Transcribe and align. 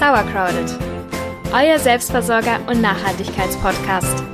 Sauercrowded, 0.00 0.78
euer 1.52 1.78
Selbstversorger 1.78 2.58
und 2.68 2.80
Nachhaltigkeitspodcast. 2.80 4.24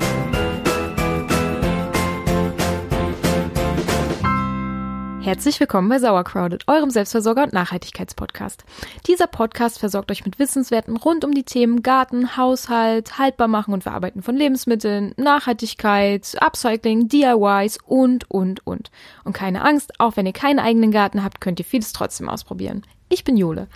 Herzlich 5.23 5.59
willkommen 5.59 5.89
bei 5.89 5.99
Sauercrowded, 5.99 6.69
eurem 6.69 6.91
Selbstversorger 6.91 7.43
und 7.43 7.53
Nachhaltigkeitspodcast. 7.53 8.65
Dieser 9.09 9.27
Podcast 9.27 9.81
versorgt 9.81 10.13
euch 10.13 10.25
mit 10.25 10.39
Wissenswerten 10.39 10.97
rund 10.97 11.25
um 11.25 11.33
die 11.33 11.43
Themen 11.43 11.83
Garten, 11.83 12.37
Haushalt, 12.37 13.19
Haltbarmachen 13.19 13.75
und 13.75 13.83
Verarbeiten 13.83 14.23
von 14.23 14.37
Lebensmitteln, 14.37 15.15
Nachhaltigkeit, 15.17 16.37
Upcycling, 16.41 17.09
DIYs 17.09 17.81
und, 17.85 18.31
und, 18.31 18.65
und. 18.65 18.93
Und 19.25 19.33
keine 19.33 19.65
Angst, 19.65 19.99
auch 19.99 20.17
wenn 20.17 20.27
ihr 20.27 20.33
keinen 20.33 20.61
eigenen 20.61 20.93
Garten 20.93 21.25
habt, 21.25 21.41
könnt 21.41 21.59
ihr 21.59 21.65
vieles 21.65 21.93
trotzdem 21.93 22.29
ausprobieren. 22.29 22.87
Ich 23.09 23.25
bin 23.25 23.37
Jule. 23.37 23.67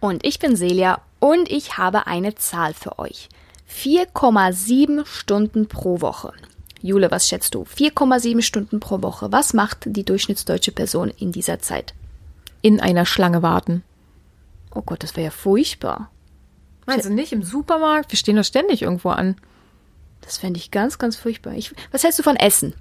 Und 0.00 0.24
ich 0.24 0.38
bin 0.38 0.56
Celia 0.56 1.00
und 1.18 1.50
ich 1.50 1.76
habe 1.76 2.06
eine 2.06 2.34
Zahl 2.34 2.74
für 2.74 2.98
euch. 2.98 3.28
4,7 3.70 5.04
Stunden 5.04 5.68
pro 5.68 6.00
Woche. 6.00 6.32
Jule, 6.80 7.10
was 7.10 7.28
schätzt 7.28 7.54
du? 7.54 7.62
4,7 7.62 8.42
Stunden 8.42 8.80
pro 8.80 9.02
Woche. 9.02 9.32
Was 9.32 9.52
macht 9.52 9.80
die 9.84 10.04
durchschnittsdeutsche 10.04 10.72
Person 10.72 11.12
in 11.18 11.32
dieser 11.32 11.58
Zeit? 11.58 11.94
In 12.62 12.80
einer 12.80 13.04
Schlange 13.04 13.42
warten. 13.42 13.82
Oh 14.74 14.82
Gott, 14.82 15.02
das 15.02 15.16
wäre 15.16 15.26
ja 15.26 15.30
furchtbar. 15.30 16.10
Meinst 16.86 17.06
du 17.06 17.12
nicht 17.12 17.32
im 17.32 17.42
Supermarkt? 17.42 18.12
Wir 18.12 18.18
stehen 18.18 18.36
doch 18.36 18.44
ständig 18.44 18.82
irgendwo 18.82 19.10
an. 19.10 19.36
Das 20.20 20.38
fände 20.38 20.58
ich 20.58 20.70
ganz, 20.70 20.98
ganz 20.98 21.16
furchtbar. 21.16 21.54
Ich, 21.54 21.74
was 21.90 22.04
hältst 22.04 22.18
du 22.18 22.22
von 22.22 22.36
Essen? 22.36 22.74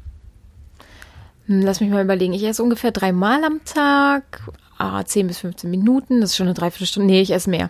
Hm, 1.48 1.62
lass 1.62 1.82
mich 1.82 1.90
mal 1.90 2.04
überlegen. 2.04 2.34
Ich 2.34 2.44
esse 2.44 2.64
ungefähr 2.64 2.92
dreimal 2.92 3.44
am 3.44 3.64
Tag. 3.66 4.42
Ah, 4.78 5.04
10 5.04 5.28
bis 5.28 5.40
15 5.40 5.70
Minuten. 5.70 6.22
Das 6.22 6.32
ist 6.32 6.36
schon 6.38 6.48
eine 6.48 6.54
Dreiviertelstunde. 6.54 7.08
Nee, 7.12 7.22
ich 7.22 7.32
esse 7.32 7.50
mehr. 7.50 7.70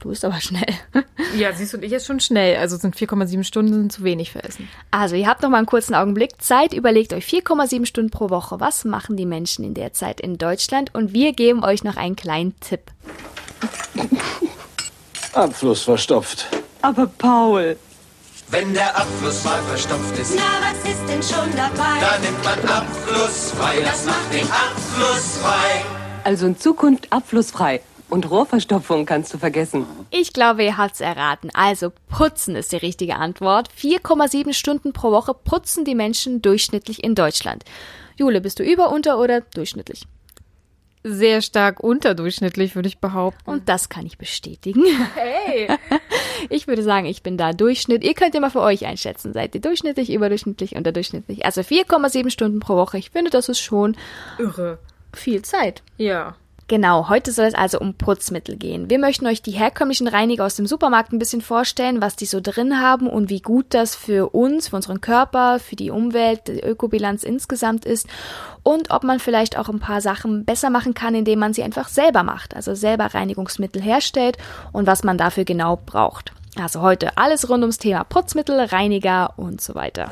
Du 0.00 0.10
bist 0.10 0.24
aber 0.24 0.40
schnell. 0.40 0.66
Ja, 1.36 1.52
siehst 1.52 1.74
du, 1.74 1.78
ich 1.78 1.92
esse 1.92 2.06
schon 2.06 2.20
schnell. 2.20 2.56
Also 2.56 2.76
sind 2.78 2.96
4,7 2.96 3.42
Stunden 3.44 3.72
sind 3.74 3.92
zu 3.92 4.04
wenig 4.04 4.30
für 4.30 4.42
Essen. 4.42 4.68
Also, 4.90 5.16
ihr 5.16 5.26
habt 5.26 5.42
noch 5.42 5.50
mal 5.50 5.58
einen 5.58 5.66
kurzen 5.66 5.94
Augenblick 5.94 6.40
Zeit. 6.40 6.72
Überlegt 6.72 7.12
euch 7.12 7.26
4,7 7.26 7.84
Stunden 7.84 8.10
pro 8.10 8.30
Woche. 8.30 8.58
Was 8.60 8.84
machen 8.84 9.16
die 9.18 9.26
Menschen 9.26 9.62
in 9.64 9.74
der 9.74 9.92
Zeit 9.92 10.20
in 10.20 10.38
Deutschland? 10.38 10.94
Und 10.94 11.12
wir 11.12 11.32
geben 11.34 11.62
euch 11.62 11.84
noch 11.84 11.96
einen 11.96 12.16
kleinen 12.16 12.58
Tipp. 12.60 12.80
Abfluss 15.34 15.82
verstopft. 15.82 16.46
Aber 16.82 17.06
Paul, 17.06 17.76
Wenn 18.48 18.72
der 18.72 18.96
Abfluss 18.96 19.44
mal 19.44 19.60
verstopft 19.62 20.18
ist, 20.18 20.34
Na, 20.36 20.42
was 20.70 20.90
ist 20.90 21.08
denn 21.08 21.22
schon 21.22 21.50
dabei? 21.56 22.00
dann 22.00 22.22
nimmt 22.22 22.44
man 22.44 22.58
abflussfrei. 22.78 23.80
Das 23.82 24.06
macht 24.06 24.32
den 24.32 24.46
Abfluss 24.50 25.38
frei. 25.42 25.84
Also 26.26 26.46
in 26.46 26.58
Zukunft 26.58 27.12
abflussfrei. 27.12 27.80
Und 28.08 28.30
Rohrverstopfung 28.30 29.06
kannst 29.06 29.32
du 29.32 29.38
vergessen. 29.38 29.86
Ich 30.10 30.32
glaube, 30.32 30.64
ihr 30.64 30.76
habt's 30.76 31.00
erraten. 31.00 31.50
Also, 31.54 31.92
putzen 32.08 32.54
ist 32.54 32.72
die 32.72 32.76
richtige 32.76 33.16
Antwort. 33.16 33.68
4,7 33.76 34.52
Stunden 34.52 34.92
pro 34.92 35.10
Woche 35.10 35.34
putzen 35.34 35.84
die 35.84 35.94
Menschen 35.94 36.42
durchschnittlich 36.42 37.02
in 37.02 37.14
Deutschland. 37.14 37.64
Jule, 38.16 38.40
bist 38.40 38.58
du 38.58 38.64
über, 38.64 38.92
unter 38.92 39.18
oder 39.18 39.40
durchschnittlich? 39.40 40.02
Sehr 41.02 41.42
stark 41.42 41.80
unterdurchschnittlich, 41.80 42.74
würde 42.74 42.88
ich 42.88 42.98
behaupten. 42.98 43.48
Und 43.48 43.68
das 43.68 43.88
kann 43.88 44.06
ich 44.06 44.18
bestätigen. 44.18 44.84
Hey! 45.14 45.68
Ich 46.50 46.68
würde 46.68 46.82
sagen, 46.82 47.06
ich 47.06 47.22
bin 47.22 47.38
da 47.38 47.54
Durchschnitt. 47.54 48.04
Ihr 48.04 48.12
könnt 48.12 48.34
ja 48.34 48.40
mal 48.40 48.50
für 48.50 48.60
euch 48.60 48.84
einschätzen. 48.84 49.32
Seid 49.32 49.54
ihr 49.54 49.60
durchschnittlich, 49.62 50.12
überdurchschnittlich, 50.12 50.76
unterdurchschnittlich? 50.76 51.46
Also 51.46 51.62
4,7 51.62 52.30
Stunden 52.30 52.60
pro 52.60 52.76
Woche. 52.76 52.98
Ich 52.98 53.10
finde, 53.10 53.30
das 53.30 53.48
ist 53.48 53.58
schon 53.58 53.96
Irre. 54.38 54.78
Viel 55.18 55.42
Zeit. 55.42 55.82
Ja. 55.96 56.34
Genau, 56.68 57.08
heute 57.08 57.30
soll 57.30 57.44
es 57.44 57.54
also 57.54 57.78
um 57.78 57.94
Putzmittel 57.94 58.56
gehen. 58.56 58.90
Wir 58.90 58.98
möchten 58.98 59.24
euch 59.28 59.40
die 59.40 59.52
herkömmlichen 59.52 60.08
Reiniger 60.08 60.44
aus 60.44 60.56
dem 60.56 60.66
Supermarkt 60.66 61.12
ein 61.12 61.20
bisschen 61.20 61.40
vorstellen, 61.40 62.02
was 62.02 62.16
die 62.16 62.26
so 62.26 62.40
drin 62.40 62.80
haben 62.80 63.08
und 63.08 63.30
wie 63.30 63.40
gut 63.40 63.66
das 63.68 63.94
für 63.94 64.34
uns, 64.34 64.68
für 64.68 64.76
unseren 64.76 65.00
Körper, 65.00 65.60
für 65.60 65.76
die 65.76 65.90
Umwelt, 65.90 66.48
die 66.48 66.58
Ökobilanz 66.58 67.22
insgesamt 67.22 67.84
ist 67.84 68.08
und 68.64 68.90
ob 68.90 69.04
man 69.04 69.20
vielleicht 69.20 69.56
auch 69.56 69.68
ein 69.68 69.78
paar 69.78 70.00
Sachen 70.00 70.44
besser 70.44 70.70
machen 70.70 70.92
kann, 70.92 71.14
indem 71.14 71.38
man 71.38 71.54
sie 71.54 71.62
einfach 71.62 71.86
selber 71.86 72.24
macht, 72.24 72.56
also 72.56 72.74
selber 72.74 73.14
Reinigungsmittel 73.14 73.80
herstellt 73.80 74.36
und 74.72 74.88
was 74.88 75.04
man 75.04 75.18
dafür 75.18 75.44
genau 75.44 75.76
braucht. 75.76 76.32
Also 76.60 76.80
heute 76.80 77.16
alles 77.16 77.48
rund 77.48 77.62
ums 77.62 77.78
Thema 77.78 78.02
Putzmittel, 78.02 78.58
Reiniger 78.58 79.34
und 79.36 79.60
so 79.60 79.76
weiter. 79.76 80.10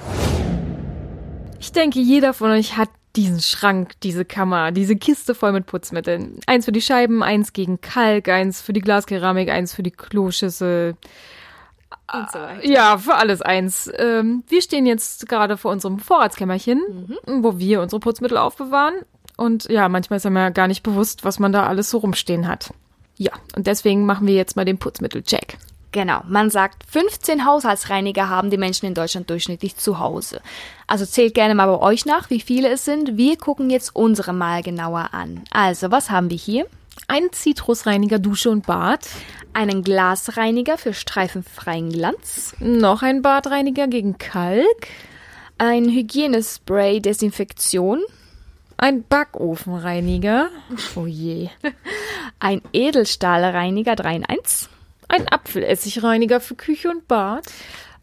Ich 1.59 1.72
denke, 1.72 1.98
jeder 1.98 2.32
von 2.32 2.53
euch 2.53 2.76
hat 2.76 2.91
diesen 3.16 3.41
Schrank, 3.41 3.92
diese 4.02 4.25
Kammer, 4.25 4.72
diese 4.72 4.97
Kiste 4.97 5.34
voll 5.34 5.52
mit 5.52 5.66
Putzmitteln. 5.66 6.41
Eins 6.47 6.64
für 6.64 6.72
die 6.72 6.80
Scheiben, 6.80 7.22
eins 7.22 7.52
gegen 7.52 7.80
Kalk, 7.80 8.28
eins 8.28 8.60
für 8.60 8.72
die 8.72 8.80
Glaskeramik, 8.80 9.50
eins 9.50 9.75
für 9.75 9.82
die 9.82 9.91
Kloschüssel. 9.91 10.97
Und 12.12 12.30
so 12.30 12.38
weiter. 12.38 12.66
Ja, 12.66 12.98
für 12.98 13.14
alles 13.14 13.41
eins. 13.41 13.91
Ähm, 13.97 14.42
wir 14.48 14.62
stehen 14.62 14.86
jetzt 14.86 15.28
gerade 15.28 15.56
vor 15.56 15.70
unserem 15.70 15.98
Vorratskämmerchen, 15.98 17.16
wo 17.26 17.58
wir 17.58 17.80
unsere 17.80 18.00
Putzmittel 18.00 18.36
aufbewahren. 18.36 18.94
Und 19.36 19.64
ja, 19.64 19.88
manchmal 19.88 20.19
ist 20.19 20.26
einem 20.26 20.36
ja 20.36 20.50
gar 20.50 20.69
nicht 20.69 20.82
bewusst, 20.82 21.24
was 21.24 21.38
man 21.38 21.53
da 21.53 21.66
alles 21.66 21.91
so 21.91 21.98
rumstehen 21.98 22.47
hat. 22.47 22.72
Ja, 23.16 23.32
und 23.56 23.66
deswegen 23.66 24.06
machen 24.06 24.26
wir 24.26 24.34
jetzt 24.34 24.56
mal 24.56 24.64
den 24.64 24.78
Putzmittel-Check. 24.78 25.58
Genau, 25.94 26.22
man 26.27 26.50
sagt, 26.50 26.82
15 26.91 27.44
Haushaltsreiniger 27.47 28.28
haben 28.28 28.50
die 28.50 28.56
Menschen 28.56 28.87
in 28.87 28.94
Deutschland 28.94 29.31
durchschnittlich 29.31 29.77
zu 29.77 30.00
Hause. 30.00 30.41
Also 30.88 31.06
zählt 31.06 31.34
gerne 31.34 31.55
mal 31.55 31.66
bei 31.69 31.78
euch 31.78 32.05
nach, 32.05 32.31
wie 32.31 32.41
viele 32.41 32.69
es 32.71 32.84
sind. 32.84 33.16
Wir 33.16 33.38
gucken 33.38 33.71
jetzt 33.71 33.94
unsere 33.94 34.33
mal 34.33 34.65
genauer 34.65 35.10
an. 35.12 35.44
Also, 35.53 35.93
was 35.93 36.10
haben 36.10 36.31
wir 36.31 36.37
hier? 36.37 36.66
Ein 37.06 37.31
Zitrusreiniger 37.31 38.19
Dusche 38.19 38.50
und 38.50 38.66
Bad. 38.66 39.06
Einen 39.53 39.84
Glasreiniger 39.84 40.78
für 40.78 40.94
streifenfreien 40.94 41.91
Glanz, 41.91 42.56
Noch 42.59 43.03
ein 43.03 43.22
Badreiniger 43.22 43.87
gegen 43.87 44.19
Kalk. 44.19 44.88
ein 45.59 45.84
Hygienespray 45.88 46.99
Desinfektion, 47.00 48.03
Ein 48.78 49.04
Backofenreiniger. 49.04 50.49
Oh 50.97 51.06
je. 51.06 51.50
ein 52.41 52.62
Edelstahlreiniger 52.72 53.94
3 53.94 54.16
in 54.16 54.25
1, 54.25 54.71
Ein 55.09 55.28
Apfelessigreiniger 55.28 56.41
für 56.41 56.54
Küche 56.54 56.91
und 56.91 57.06
Bad. 57.09 57.44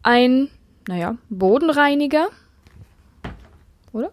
ein, 0.02 0.50
naja, 0.88 1.16
Bodenreiniger, 1.28 2.28
oder? 3.92 4.12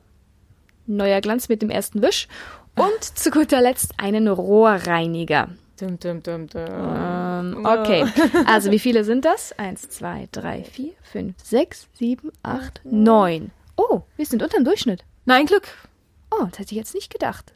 Neuer 0.86 1.22
Glanz 1.22 1.50
mit 1.50 1.62
dem 1.62 1.70
ersten 1.70 2.02
Wisch 2.02 2.28
und 2.76 3.04
zu 3.04 3.32
guter 3.32 3.62
Letzt 3.62 3.94
einen 3.98 4.28
Rohrreiniger. 4.28 5.50
Dum, 5.80 5.98
dum, 6.00 6.22
dum, 6.22 6.48
dum. 6.48 6.66
Ähm, 6.68 7.66
okay, 7.66 8.06
also 8.46 8.72
wie 8.72 8.80
viele 8.80 9.04
sind 9.04 9.24
das? 9.24 9.58
Eins, 9.58 9.88
zwei, 9.90 10.28
drei, 10.32 10.64
vier, 10.64 10.92
fünf, 11.02 11.36
sechs, 11.42 11.88
sieben, 11.94 12.32
acht, 12.44 12.82
neun. 12.84 13.52
Oh, 13.78 14.02
wir 14.18 14.26
sind 14.26 14.44
unter 14.44 14.58
dem 14.58 14.66
Durchschnitt. 14.66 15.06
Nein, 15.26 15.46
Glück. 15.46 15.68
Oh, 16.32 16.46
das 16.50 16.60
hätte 16.60 16.74
ich 16.74 16.78
jetzt 16.78 16.96
nicht 16.96 17.12
gedacht. 17.12 17.54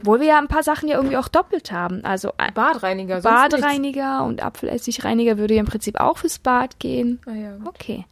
Obwohl 0.00 0.20
wir 0.20 0.28
ja 0.28 0.38
ein 0.38 0.48
paar 0.48 0.62
Sachen 0.62 0.88
ja 0.88 0.96
irgendwie 0.96 1.16
auch 1.16 1.28
doppelt 1.28 1.72
haben. 1.72 2.04
Also 2.04 2.32
ein 2.36 2.54
Badreiniger. 2.54 3.20
Badreiniger 3.20 4.24
und 4.24 4.42
Apfelessigreiniger 4.42 5.38
würde 5.38 5.54
ja 5.54 5.60
im 5.60 5.66
Prinzip 5.66 6.00
auch 6.00 6.18
fürs 6.18 6.38
Bad 6.38 6.78
gehen. 6.78 7.20
Ah 7.26 7.34
ja. 7.34 7.56
Okay. 7.64 8.06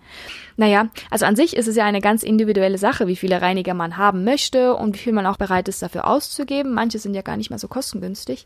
Naja, 0.58 0.88
also 1.08 1.24
an 1.24 1.36
sich 1.36 1.56
ist 1.56 1.68
es 1.68 1.76
ja 1.76 1.84
eine 1.84 2.00
ganz 2.00 2.24
individuelle 2.24 2.78
Sache, 2.78 3.06
wie 3.06 3.14
viele 3.14 3.40
Reiniger 3.40 3.74
man 3.74 3.96
haben 3.96 4.24
möchte 4.24 4.74
und 4.74 4.96
wie 4.96 4.98
viel 4.98 5.12
man 5.12 5.24
auch 5.24 5.36
bereit 5.36 5.68
ist, 5.68 5.82
dafür 5.82 6.08
auszugeben. 6.08 6.74
Manche 6.74 6.98
sind 6.98 7.14
ja 7.14 7.22
gar 7.22 7.36
nicht 7.36 7.48
mal 7.48 7.60
so 7.60 7.68
kostengünstig. 7.68 8.44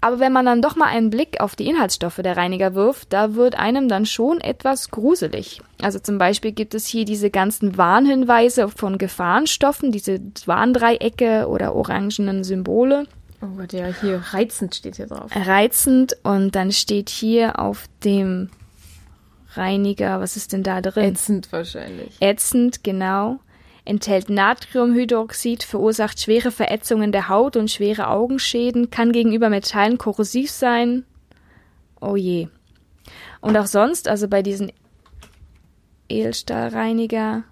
Aber 0.00 0.18
wenn 0.18 0.32
man 0.32 0.46
dann 0.46 0.62
doch 0.62 0.74
mal 0.74 0.88
einen 0.88 1.10
Blick 1.10 1.40
auf 1.40 1.54
die 1.54 1.68
Inhaltsstoffe 1.68 2.16
der 2.16 2.36
Reiniger 2.36 2.74
wirft, 2.74 3.12
da 3.12 3.36
wird 3.36 3.56
einem 3.56 3.88
dann 3.88 4.04
schon 4.04 4.40
etwas 4.40 4.90
gruselig. 4.90 5.62
Also 5.80 6.00
zum 6.00 6.18
Beispiel 6.18 6.50
gibt 6.50 6.74
es 6.74 6.86
hier 6.86 7.04
diese 7.04 7.30
ganzen 7.30 7.78
Warnhinweise 7.78 8.68
von 8.68 8.98
Gefahrenstoffen, 8.98 9.92
diese 9.92 10.18
Warndreiecke 10.46 11.46
oder 11.46 11.76
orangenen 11.76 12.42
Symbole 12.42 13.06
Oh 13.40 13.56
Gott, 13.58 13.74
ja, 13.74 13.88
hier 14.00 14.22
reizend 14.30 14.74
steht 14.74 14.96
hier 14.96 15.06
drauf. 15.06 15.30
reizend 15.34 16.16
und 16.22 16.56
dann 16.56 16.72
steht 16.72 17.10
hier 17.10 17.58
auf 17.58 17.84
dem 18.02 18.48
Reiniger, 19.56 20.20
was 20.20 20.36
ist 20.36 20.52
denn 20.52 20.62
da 20.62 20.80
drin? 20.80 21.12
Ätzend 21.12 21.52
wahrscheinlich. 21.52 22.16
Ätzend, 22.20 22.84
genau. 22.84 23.40
Enthält 23.84 24.30
Natriumhydroxid, 24.30 25.62
verursacht 25.62 26.20
schwere 26.20 26.50
Verätzungen 26.50 27.12
der 27.12 27.28
Haut 27.28 27.56
und 27.56 27.70
schwere 27.70 28.08
Augenschäden, 28.08 28.90
kann 28.90 29.12
gegenüber 29.12 29.50
Metallen 29.50 29.98
korrosiv 29.98 30.50
sein. 30.50 31.04
Oh 32.00 32.16
je. 32.16 32.48
Und 33.40 33.56
auch 33.56 33.66
sonst, 33.66 34.08
also 34.08 34.28
bei 34.28 34.42
diesen 34.42 34.72
Edelstahlreiniger 36.08 37.44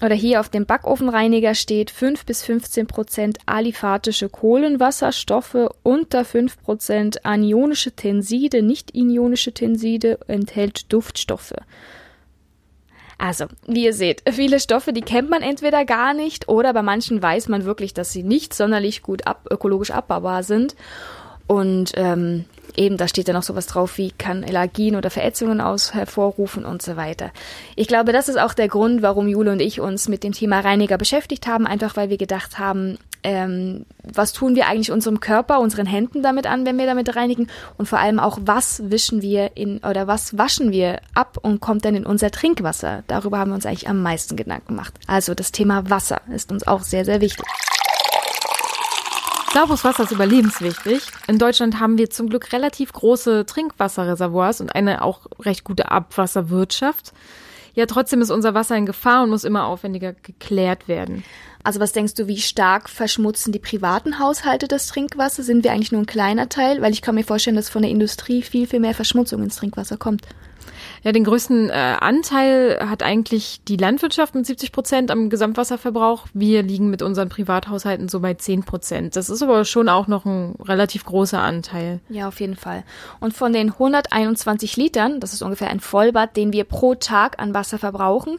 oder 0.00 0.14
hier 0.14 0.40
auf 0.40 0.48
dem 0.48 0.66
Backofenreiniger 0.66 1.54
steht 1.54 1.90
5 1.90 2.24
bis 2.24 2.44
15 2.44 2.86
Prozent 2.86 3.38
aliphatische 3.46 4.28
Kohlenwasserstoffe, 4.28 5.68
unter 5.82 6.24
5 6.24 6.62
Prozent 6.62 7.24
anionische 7.24 7.92
Tenside, 7.92 8.62
nicht 8.62 8.94
ionische 8.94 9.52
Tenside, 9.52 10.18
enthält 10.28 10.92
Duftstoffe. 10.92 11.54
Also, 13.18 13.46
wie 13.66 13.84
ihr 13.84 13.92
seht, 13.92 14.22
viele 14.30 14.60
Stoffe, 14.60 14.92
die 14.92 15.00
kennt 15.00 15.28
man 15.28 15.42
entweder 15.42 15.84
gar 15.84 16.14
nicht 16.14 16.48
oder 16.48 16.72
bei 16.72 16.82
manchen 16.82 17.20
weiß 17.20 17.48
man 17.48 17.64
wirklich, 17.64 17.92
dass 17.92 18.12
sie 18.12 18.22
nicht 18.22 18.54
sonderlich 18.54 19.02
gut 19.02 19.26
ab 19.26 19.48
ökologisch 19.50 19.90
abbaubar 19.90 20.44
sind. 20.44 20.76
Und 21.48 21.92
ähm, 21.96 22.44
eben, 22.78 22.96
da 22.96 23.08
steht 23.08 23.28
dann 23.28 23.34
noch 23.34 23.42
sowas 23.42 23.66
drauf 23.66 23.98
wie 23.98 24.12
kann 24.12 24.44
Allergien 24.44 24.96
oder 24.96 25.10
Verätzungen 25.10 25.60
aus 25.60 25.92
hervorrufen 25.92 26.64
und 26.64 26.80
so 26.80 26.96
weiter. 26.96 27.30
Ich 27.76 27.88
glaube, 27.88 28.12
das 28.12 28.28
ist 28.28 28.38
auch 28.38 28.54
der 28.54 28.68
Grund, 28.68 29.02
warum 29.02 29.28
Jule 29.28 29.52
und 29.52 29.60
ich 29.60 29.80
uns 29.80 30.08
mit 30.08 30.24
dem 30.24 30.32
Thema 30.32 30.60
Reiniger 30.60 30.96
beschäftigt 30.96 31.46
haben, 31.46 31.66
einfach 31.66 31.96
weil 31.96 32.08
wir 32.08 32.16
gedacht 32.16 32.58
haben, 32.58 32.98
ähm, 33.24 33.84
was 34.02 34.32
tun 34.32 34.54
wir 34.54 34.68
eigentlich 34.68 34.92
unserem 34.92 35.20
Körper, 35.20 35.60
unseren 35.60 35.86
Händen 35.86 36.22
damit 36.22 36.46
an, 36.46 36.64
wenn 36.64 36.78
wir 36.78 36.86
damit 36.86 37.16
reinigen 37.16 37.48
und 37.76 37.86
vor 37.86 37.98
allem 37.98 38.20
auch, 38.20 38.38
was 38.42 38.90
wischen 38.90 39.22
wir 39.22 39.56
in 39.56 39.78
oder 39.78 40.06
was 40.06 40.38
waschen 40.38 40.70
wir 40.70 41.00
ab 41.14 41.36
und 41.42 41.60
kommt 41.60 41.84
dann 41.84 41.96
in 41.96 42.06
unser 42.06 42.30
Trinkwasser. 42.30 43.02
Darüber 43.08 43.38
haben 43.38 43.50
wir 43.50 43.56
uns 43.56 43.66
eigentlich 43.66 43.88
am 43.88 44.02
meisten 44.02 44.36
Gedanken 44.36 44.68
gemacht. 44.68 44.94
Also 45.06 45.34
das 45.34 45.52
Thema 45.52 45.90
Wasser 45.90 46.20
ist 46.32 46.52
uns 46.52 46.66
auch 46.66 46.82
sehr, 46.82 47.04
sehr 47.04 47.20
wichtig. 47.20 47.44
Sauberes 49.52 49.82
Wasser 49.82 50.04
ist 50.04 50.12
überlebenswichtig. 50.12 51.02
In 51.26 51.38
Deutschland 51.38 51.80
haben 51.80 51.96
wir 51.96 52.10
zum 52.10 52.28
Glück 52.28 52.52
relativ 52.52 52.92
große 52.92 53.46
Trinkwasserreservoirs 53.46 54.60
und 54.60 54.74
eine 54.74 55.02
auch 55.02 55.26
recht 55.40 55.64
gute 55.64 55.90
Abwasserwirtschaft. 55.90 57.12
Ja, 57.74 57.86
trotzdem 57.86 58.20
ist 58.20 58.30
unser 58.30 58.54
Wasser 58.54 58.76
in 58.76 58.86
Gefahr 58.86 59.22
und 59.22 59.30
muss 59.30 59.44
immer 59.44 59.66
aufwendiger 59.66 60.12
geklärt 60.12 60.86
werden. 60.86 61.24
Also 61.64 61.80
was 61.80 61.92
denkst 61.92 62.14
du, 62.14 62.26
wie 62.26 62.40
stark 62.40 62.88
verschmutzen 62.88 63.52
die 63.52 63.58
privaten 63.58 64.18
Haushalte 64.18 64.68
das 64.68 64.86
Trinkwasser? 64.86 65.42
Sind 65.42 65.64
wir 65.64 65.72
eigentlich 65.72 65.92
nur 65.92 66.02
ein 66.02 66.06
kleiner 66.06 66.48
Teil? 66.48 66.82
Weil 66.82 66.92
ich 66.92 67.02
kann 67.02 67.14
mir 67.14 67.24
vorstellen, 67.24 67.56
dass 67.56 67.68
von 67.68 67.82
der 67.82 67.90
Industrie 67.90 68.42
viel, 68.42 68.66
viel 68.66 68.80
mehr 68.80 68.94
Verschmutzung 68.94 69.42
ins 69.42 69.56
Trinkwasser 69.56 69.96
kommt. 69.96 70.22
Ja, 71.08 71.12
den 71.12 71.24
größten 71.24 71.70
äh, 71.70 71.72
Anteil 71.72 72.86
hat 72.86 73.02
eigentlich 73.02 73.62
die 73.66 73.78
Landwirtschaft 73.78 74.34
mit 74.34 74.44
70 74.44 74.72
Prozent 74.72 75.10
am 75.10 75.30
Gesamtwasserverbrauch. 75.30 76.26
Wir 76.34 76.62
liegen 76.62 76.90
mit 76.90 77.00
unseren 77.00 77.30
Privathaushalten 77.30 78.10
so 78.10 78.20
bei 78.20 78.34
10 78.34 78.64
Prozent. 78.64 79.16
Das 79.16 79.30
ist 79.30 79.42
aber 79.42 79.64
schon 79.64 79.88
auch 79.88 80.06
noch 80.06 80.26
ein 80.26 80.54
relativ 80.60 81.06
großer 81.06 81.40
Anteil. 81.40 82.00
Ja, 82.10 82.28
auf 82.28 82.40
jeden 82.40 82.56
Fall. 82.56 82.84
Und 83.20 83.32
von 83.32 83.54
den 83.54 83.70
121 83.70 84.76
Litern, 84.76 85.18
das 85.18 85.32
ist 85.32 85.40
ungefähr 85.40 85.70
ein 85.70 85.80
Vollbad, 85.80 86.36
den 86.36 86.52
wir 86.52 86.64
pro 86.64 86.94
Tag 86.94 87.38
an 87.38 87.54
Wasser 87.54 87.78
verbrauchen, 87.78 88.36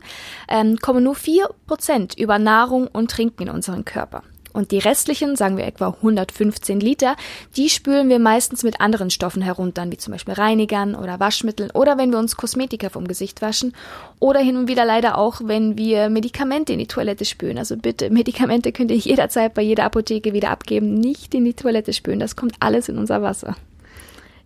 ähm, 0.48 0.77
kommen 0.77 1.04
nur 1.04 1.16
4 1.16 1.50
Prozent 1.66 2.19
über 2.19 2.38
Nahrung 2.38 2.86
und 2.86 3.10
Trinken 3.10 3.48
in 3.48 3.50
unseren 3.50 3.83
Körper. 3.83 4.21
Und 4.54 4.72
die 4.72 4.80
restlichen, 4.80 5.36
sagen 5.36 5.57
wir 5.57 5.66
etwa 5.66 5.90
115 5.90 6.80
Liter, 6.80 7.16
die 7.56 7.69
spülen 7.69 8.10
wir 8.10 8.19
meistens 8.19 8.63
mit 8.63 8.81
anderen 8.81 9.10
Stoffen 9.10 9.42
herunter, 9.42 9.86
wie 9.90 9.98
zum 9.98 10.12
Beispiel 10.12 10.34
Reinigern 10.34 10.96
oder 10.96 11.19
Waschmitteln 11.19 11.72
oder 11.72 11.98
wenn 11.98 12.12
wir 12.12 12.19
uns 12.19 12.36
Kosmetika 12.36 12.90
vom 12.90 13.07
Gesicht 13.07 13.42
waschen 13.42 13.74
oder 14.19 14.40
hin 14.40 14.57
und 14.57 14.68
wieder 14.68 14.86
leider 14.86 15.18
auch, 15.18 15.42
wenn 15.44 15.78
wir 15.78 16.10
Medikamente 16.10 16.74
in 16.74 16.80
die 16.80 16.88
Toilette 16.88 17.25
spülen. 17.25 17.57
Also 17.57 17.78
bitte, 17.78 18.10
Medikamente 18.10 18.72
könnt 18.72 18.92
ihr 18.92 18.98
jederzeit 18.98 19.54
bei 19.54 19.62
jeder 19.62 19.86
Apotheke 19.86 20.34
wieder 20.34 20.50
abgeben, 20.50 20.95
nicht 20.95 21.34
in 21.34 21.45
die 21.45 21.54
Toilette 21.54 21.94
spülen. 21.94 22.19
Das 22.19 22.36
kommt 22.36 22.56
alles 22.60 22.90
in 22.90 22.98
unser 22.98 23.22
Wasser. 23.22 23.56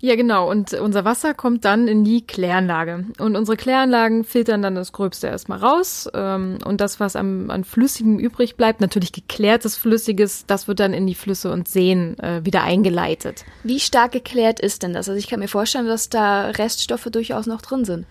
Ja, 0.04 0.18
genau. 0.18 0.52
Und 0.52 0.74
unser 0.74 1.06
Wasser 1.06 1.34
kommt 1.34 1.64
dann 1.64 1.88
in 1.88 2.04
die 2.04 2.28
Kläranlage. 2.28 3.06
Und 3.20 3.38
unsere 3.38 3.56
Kläranlagen 3.56 4.26
filtern 4.26 4.62
dann 4.62 4.76
das 4.76 4.92
Gröbste 4.92 5.28
erstmal 5.28 5.60
raus. 5.60 6.10
Ähm, 6.14 6.58
und 6.66 6.82
das, 6.82 7.00
was 7.00 7.16
am, 7.16 7.50
an 7.50 7.64
Flüssigem 7.64 8.20
übrig 8.20 8.58
bleibt, 8.58 8.82
natürlich 8.82 9.14
geklärtes 9.14 9.78
Flüssiges, 9.78 10.46
das 10.46 10.68
wird 10.68 10.82
dann 10.82 10.94
in 10.94 11.08
die 11.08 11.16
Flüsse 11.16 11.54
und 11.54 11.70
Seen 11.70 12.20
äh, 12.20 12.42
wieder 12.44 12.64
eingeleitet. 12.64 13.46
Wie 13.64 13.80
stark 13.80 14.12
geklärt 14.12 14.60
ist 14.60 14.84
denn 14.84 14.92
das? 14.92 15.08
Also 15.08 15.18
ich 15.18 15.30
kann 15.30 15.40
mir 15.40 15.48
vorstellen, 15.48 15.88
dass 15.88 16.10
da 16.10 16.50
Reststoffe 16.50 17.08
durchaus 17.10 17.46
noch 17.46 17.62
drin 17.62 17.86
sind. 17.86 18.06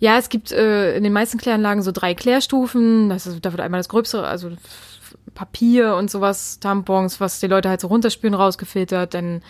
Ja, 0.00 0.18
es 0.18 0.28
gibt 0.28 0.52
äh, 0.52 0.98
in 0.98 1.02
den 1.02 1.14
meisten 1.14 1.38
Kläranlagen 1.38 1.82
so 1.82 1.92
drei 1.92 2.12
Klärstufen. 2.12 3.08
Das 3.08 3.26
ist, 3.26 3.42
da 3.42 3.52
wird 3.52 3.62
einmal 3.62 3.80
das 3.80 3.88
Gröbste, 3.88 4.22
also 4.22 4.50
Papier 5.34 5.96
und 5.96 6.10
sowas, 6.10 6.60
Tampons, 6.60 7.22
was 7.22 7.40
die 7.40 7.46
Leute 7.46 7.70
halt 7.70 7.80
so 7.80 7.86
runterspülen, 7.86 8.34
rausgefiltert. 8.34 9.14
Dann 9.14 9.40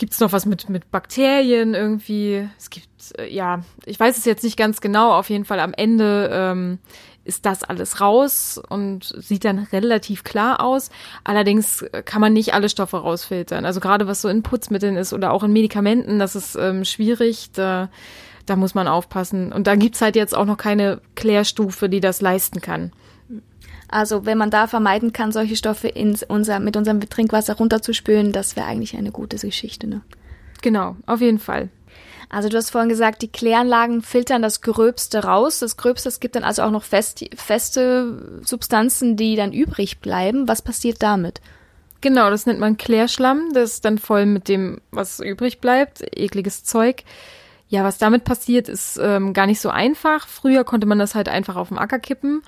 Gibt 0.00 0.14
es 0.14 0.20
noch 0.20 0.32
was 0.32 0.46
mit, 0.46 0.70
mit 0.70 0.90
Bakterien 0.90 1.74
irgendwie? 1.74 2.48
Es 2.56 2.70
gibt, 2.70 2.88
äh, 3.18 3.28
ja, 3.28 3.60
ich 3.84 4.00
weiß 4.00 4.16
es 4.16 4.24
jetzt 4.24 4.42
nicht 4.42 4.56
ganz 4.56 4.80
genau. 4.80 5.12
Auf 5.12 5.28
jeden 5.28 5.44
Fall 5.44 5.60
am 5.60 5.74
Ende 5.74 6.30
ähm, 6.32 6.78
ist 7.24 7.44
das 7.44 7.64
alles 7.64 8.00
raus 8.00 8.58
und 8.70 9.12
sieht 9.18 9.44
dann 9.44 9.58
relativ 9.58 10.24
klar 10.24 10.62
aus. 10.62 10.88
Allerdings 11.22 11.84
kann 12.06 12.22
man 12.22 12.32
nicht 12.32 12.54
alle 12.54 12.70
Stoffe 12.70 12.96
rausfiltern. 12.96 13.66
Also 13.66 13.80
gerade 13.80 14.06
was 14.06 14.22
so 14.22 14.30
in 14.30 14.42
Putzmitteln 14.42 14.96
ist 14.96 15.12
oder 15.12 15.32
auch 15.32 15.42
in 15.42 15.52
Medikamenten, 15.52 16.18
das 16.18 16.34
ist 16.34 16.56
ähm, 16.56 16.86
schwierig. 16.86 17.50
Da, 17.52 17.90
da 18.46 18.56
muss 18.56 18.74
man 18.74 18.88
aufpassen. 18.88 19.52
Und 19.52 19.66
da 19.66 19.74
gibt's 19.74 20.00
halt 20.00 20.16
jetzt 20.16 20.34
auch 20.34 20.46
noch 20.46 20.56
keine 20.56 21.02
Klärstufe, 21.14 21.90
die 21.90 22.00
das 22.00 22.22
leisten 22.22 22.62
kann. 22.62 22.92
Also 23.90 24.24
wenn 24.24 24.38
man 24.38 24.50
da 24.50 24.66
vermeiden 24.66 25.12
kann, 25.12 25.32
solche 25.32 25.56
Stoffe 25.56 25.88
ins 25.88 26.22
unser, 26.22 26.60
mit 26.60 26.76
unserem 26.76 27.00
Trinkwasser 27.00 27.56
runterzuspülen, 27.56 28.32
das 28.32 28.56
wäre 28.56 28.66
eigentlich 28.66 28.96
eine 28.96 29.10
gute 29.10 29.36
Geschichte. 29.36 29.88
Ne? 29.88 30.02
Genau, 30.62 30.96
auf 31.06 31.20
jeden 31.20 31.38
Fall. 31.40 31.70
Also 32.28 32.48
du 32.48 32.56
hast 32.56 32.70
vorhin 32.70 32.88
gesagt, 32.88 33.22
die 33.22 33.28
Kläranlagen 33.28 34.02
filtern 34.02 34.40
das 34.40 34.60
Gröbste 34.60 35.24
raus. 35.24 35.58
Das 35.58 35.76
Gröbste, 35.76 36.08
es 36.08 36.20
gibt 36.20 36.36
dann 36.36 36.44
also 36.44 36.62
auch 36.62 36.70
noch 36.70 36.84
fest, 36.84 37.24
feste 37.34 38.40
Substanzen, 38.44 39.16
die 39.16 39.34
dann 39.34 39.52
übrig 39.52 39.98
bleiben. 39.98 40.46
Was 40.46 40.62
passiert 40.62 41.02
damit? 41.02 41.40
Genau, 42.00 42.30
das 42.30 42.46
nennt 42.46 42.60
man 42.60 42.76
Klärschlamm. 42.76 43.52
Das 43.52 43.72
ist 43.72 43.84
dann 43.84 43.98
voll 43.98 44.26
mit 44.26 44.46
dem, 44.46 44.80
was 44.92 45.18
übrig 45.18 45.60
bleibt. 45.60 46.02
Ekliges 46.16 46.62
Zeug. 46.62 47.02
Ja, 47.68 47.82
was 47.82 47.98
damit 47.98 48.22
passiert, 48.22 48.68
ist 48.68 48.98
ähm, 49.02 49.32
gar 49.32 49.46
nicht 49.46 49.60
so 49.60 49.68
einfach. 49.68 50.28
Früher 50.28 50.62
konnte 50.62 50.86
man 50.86 51.00
das 51.00 51.16
halt 51.16 51.28
einfach 51.28 51.56
auf 51.56 51.68
dem 51.68 51.78
Acker 51.78 51.98
kippen. 51.98 52.42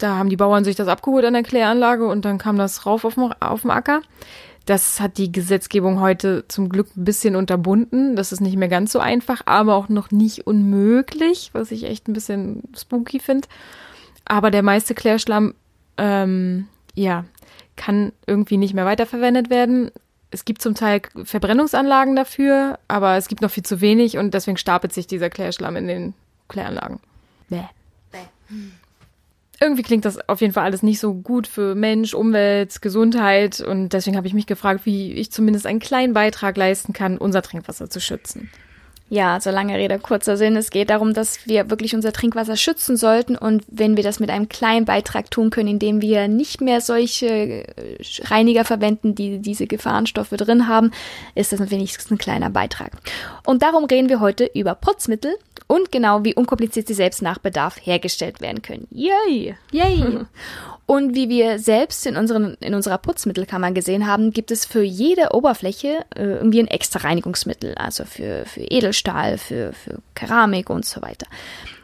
Da 0.00 0.16
haben 0.16 0.30
die 0.30 0.36
Bauern 0.36 0.64
sich 0.64 0.76
das 0.76 0.88
abgeholt 0.88 1.26
an 1.26 1.34
der 1.34 1.42
Kläranlage 1.42 2.06
und 2.06 2.24
dann 2.24 2.38
kam 2.38 2.56
das 2.56 2.86
rauf 2.86 3.04
auf 3.04 3.14
dem, 3.14 3.32
auf 3.38 3.60
dem 3.60 3.70
Acker. 3.70 4.00
Das 4.64 4.98
hat 4.98 5.18
die 5.18 5.30
Gesetzgebung 5.30 6.00
heute 6.00 6.46
zum 6.48 6.70
Glück 6.70 6.96
ein 6.96 7.04
bisschen 7.04 7.36
unterbunden. 7.36 8.16
Das 8.16 8.32
ist 8.32 8.40
nicht 8.40 8.56
mehr 8.56 8.68
ganz 8.68 8.92
so 8.92 8.98
einfach, 8.98 9.42
aber 9.44 9.74
auch 9.74 9.90
noch 9.90 10.10
nicht 10.10 10.46
unmöglich, 10.46 11.50
was 11.52 11.70
ich 11.70 11.84
echt 11.84 12.08
ein 12.08 12.14
bisschen 12.14 12.62
spooky 12.76 13.20
finde. 13.20 13.46
Aber 14.24 14.50
der 14.50 14.62
meiste 14.62 14.94
Klärschlamm, 14.94 15.54
ähm, 15.98 16.66
ja, 16.94 17.26
kann 17.76 18.12
irgendwie 18.26 18.56
nicht 18.56 18.72
mehr 18.72 18.86
weiterverwendet 18.86 19.50
werden. 19.50 19.90
Es 20.30 20.46
gibt 20.46 20.62
zum 20.62 20.74
Teil 20.74 21.02
Verbrennungsanlagen 21.24 22.16
dafür, 22.16 22.78
aber 22.88 23.16
es 23.16 23.28
gibt 23.28 23.42
noch 23.42 23.50
viel 23.50 23.64
zu 23.64 23.82
wenig 23.82 24.16
und 24.16 24.32
deswegen 24.32 24.56
stapelt 24.56 24.94
sich 24.94 25.06
dieser 25.06 25.28
Klärschlamm 25.28 25.76
in 25.76 25.88
den 25.88 26.14
Kläranlagen. 26.48 27.00
Bäh. 27.50 27.64
Bäh 28.12 28.18
irgendwie 29.60 29.82
klingt 29.82 30.06
das 30.06 30.18
auf 30.28 30.40
jeden 30.40 30.54
Fall 30.54 30.64
alles 30.64 30.82
nicht 30.82 31.00
so 31.00 31.14
gut 31.14 31.46
für 31.46 31.74
Mensch, 31.74 32.14
Umwelt, 32.14 32.80
Gesundheit 32.80 33.60
und 33.60 33.92
deswegen 33.92 34.16
habe 34.16 34.26
ich 34.26 34.34
mich 34.34 34.46
gefragt, 34.46 34.86
wie 34.86 35.12
ich 35.12 35.30
zumindest 35.30 35.66
einen 35.66 35.80
kleinen 35.80 36.14
Beitrag 36.14 36.56
leisten 36.56 36.92
kann, 36.94 37.18
unser 37.18 37.42
Trinkwasser 37.42 37.90
zu 37.90 38.00
schützen. 38.00 38.50
Ja, 39.12 39.40
so 39.40 39.50
lange 39.50 39.76
Rede, 39.76 39.98
kurzer 39.98 40.36
Sinn. 40.36 40.54
Es 40.54 40.70
geht 40.70 40.88
darum, 40.88 41.14
dass 41.14 41.44
wir 41.48 41.68
wirklich 41.68 41.96
unser 41.96 42.12
Trinkwasser 42.12 42.56
schützen 42.56 42.96
sollten 42.96 43.36
und 43.36 43.64
wenn 43.66 43.96
wir 43.96 44.04
das 44.04 44.20
mit 44.20 44.30
einem 44.30 44.48
kleinen 44.48 44.84
Beitrag 44.84 45.32
tun 45.32 45.50
können, 45.50 45.68
indem 45.68 46.00
wir 46.00 46.28
nicht 46.28 46.60
mehr 46.60 46.80
solche 46.80 47.26
äh, 47.26 47.96
Reiniger 48.22 48.64
verwenden, 48.64 49.16
die 49.16 49.40
diese 49.40 49.66
Gefahrenstoffe 49.66 50.30
drin 50.30 50.68
haben, 50.68 50.92
ist 51.34 51.52
das 51.52 51.70
wenigstens 51.70 52.12
ein 52.12 52.18
kleiner 52.18 52.50
Beitrag. 52.50 52.92
Und 53.44 53.62
darum 53.62 53.84
reden 53.84 54.08
wir 54.08 54.20
heute 54.20 54.48
über 54.54 54.76
Putzmittel 54.76 55.34
und 55.70 55.92
genau 55.92 56.24
wie 56.24 56.34
unkompliziert 56.34 56.88
sie 56.88 56.94
selbst 56.94 57.22
nach 57.22 57.38
Bedarf 57.38 57.76
hergestellt 57.80 58.40
werden 58.40 58.60
können. 58.60 58.88
Yay! 58.90 59.54
Yay! 59.70 60.20
Und 60.86 61.14
wie 61.14 61.28
wir 61.28 61.60
selbst 61.60 62.04
in, 62.04 62.16
unseren, 62.16 62.56
in 62.58 62.74
unserer 62.74 62.98
Putzmittelkammer 62.98 63.70
gesehen 63.70 64.08
haben, 64.08 64.32
gibt 64.32 64.50
es 64.50 64.64
für 64.64 64.82
jede 64.82 65.32
Oberfläche 65.32 66.04
äh, 66.16 66.24
irgendwie 66.24 66.58
ein 66.58 66.66
extra 66.66 67.06
Reinigungsmittel, 67.06 67.76
also 67.76 68.04
für, 68.04 68.44
für 68.44 68.62
Edelstahl, 68.62 69.38
für, 69.38 69.72
für 69.72 70.00
Keramik 70.16 70.68
und 70.68 70.84
so 70.84 71.00
weiter. 71.00 71.28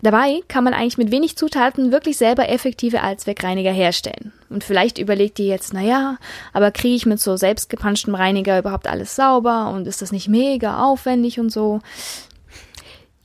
Dabei 0.02 0.40
kann 0.48 0.64
man 0.64 0.74
eigentlich 0.74 0.98
mit 0.98 1.12
wenig 1.12 1.36
Zutaten 1.36 1.92
wirklich 1.92 2.16
selber 2.16 2.48
effektive 2.48 3.02
Allzweckreiniger 3.02 3.70
herstellen. 3.70 4.32
Und 4.50 4.64
vielleicht 4.64 4.98
überlegt 4.98 5.38
ihr 5.38 5.46
jetzt, 5.46 5.72
naja, 5.72 6.18
aber 6.52 6.72
kriege 6.72 6.96
ich 6.96 7.06
mit 7.06 7.20
so 7.20 7.36
selbstgepanschtem 7.36 8.16
Reiniger 8.16 8.58
überhaupt 8.58 8.88
alles 8.88 9.14
sauber 9.14 9.70
und 9.70 9.86
ist 9.86 10.02
das 10.02 10.10
nicht 10.10 10.26
mega 10.26 10.82
aufwendig 10.82 11.38
und 11.38 11.50
so? 11.50 11.80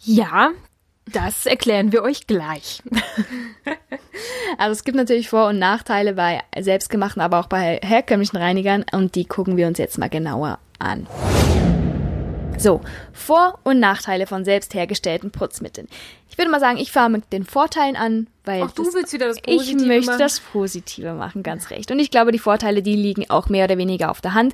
Ja, 0.04 0.52
das 1.12 1.46
erklären 1.46 1.92
wir 1.92 2.02
euch 2.02 2.26
gleich. 2.26 2.82
also 4.58 4.72
es 4.72 4.84
gibt 4.84 4.98
natürlich 4.98 5.30
Vor- 5.30 5.50
und 5.50 5.60
Nachteile 5.60 6.14
bei 6.14 6.42
selbstgemachten, 6.60 7.22
aber 7.22 7.40
auch 7.40 7.46
bei 7.46 7.80
herkömmlichen 7.84 8.38
Reinigern 8.38 8.84
und 8.92 9.14
die 9.14 9.26
gucken 9.26 9.58
wir 9.58 9.68
uns 9.68 9.78
jetzt 9.78 10.00
mal 10.00 10.10
genauer 10.10 10.58
an. 10.80 11.06
So, 12.58 12.82
Vor- 13.14 13.60
und 13.64 13.80
Nachteile 13.80 14.26
von 14.26 14.44
selbst 14.44 14.74
hergestellten 14.74 15.32
Putzmitteln. 15.32 15.88
Ich 16.30 16.38
würde 16.38 16.50
mal 16.50 16.60
sagen, 16.60 16.78
ich 16.78 16.92
fahre 16.92 17.10
mit 17.12 17.32
den 17.32 17.44
Vorteilen 17.44 17.96
an, 17.96 18.28
weil 18.46 18.64
Ach, 18.64 18.72
du 18.72 18.84
das, 18.84 18.94
willst 18.94 19.14
wieder 19.14 19.28
das 19.28 19.42
Positive 19.42 19.82
ich 19.82 19.88
möchte 19.88 20.06
machen. 20.08 20.20
das 20.20 20.40
Positive 20.40 21.14
machen, 21.14 21.44
ganz 21.44 21.70
recht. 21.70 21.92
Und 21.92 22.00
ich 22.00 22.12
glaube, 22.12 22.32
die 22.32 22.40
Vorteile, 22.40 22.82
die 22.82 22.96
liegen 22.96 23.30
auch 23.30 23.50
mehr 23.50 23.66
oder 23.66 23.78
weniger 23.78 24.12
auf 24.12 24.22
der 24.22 24.34
Hand. 24.34 24.54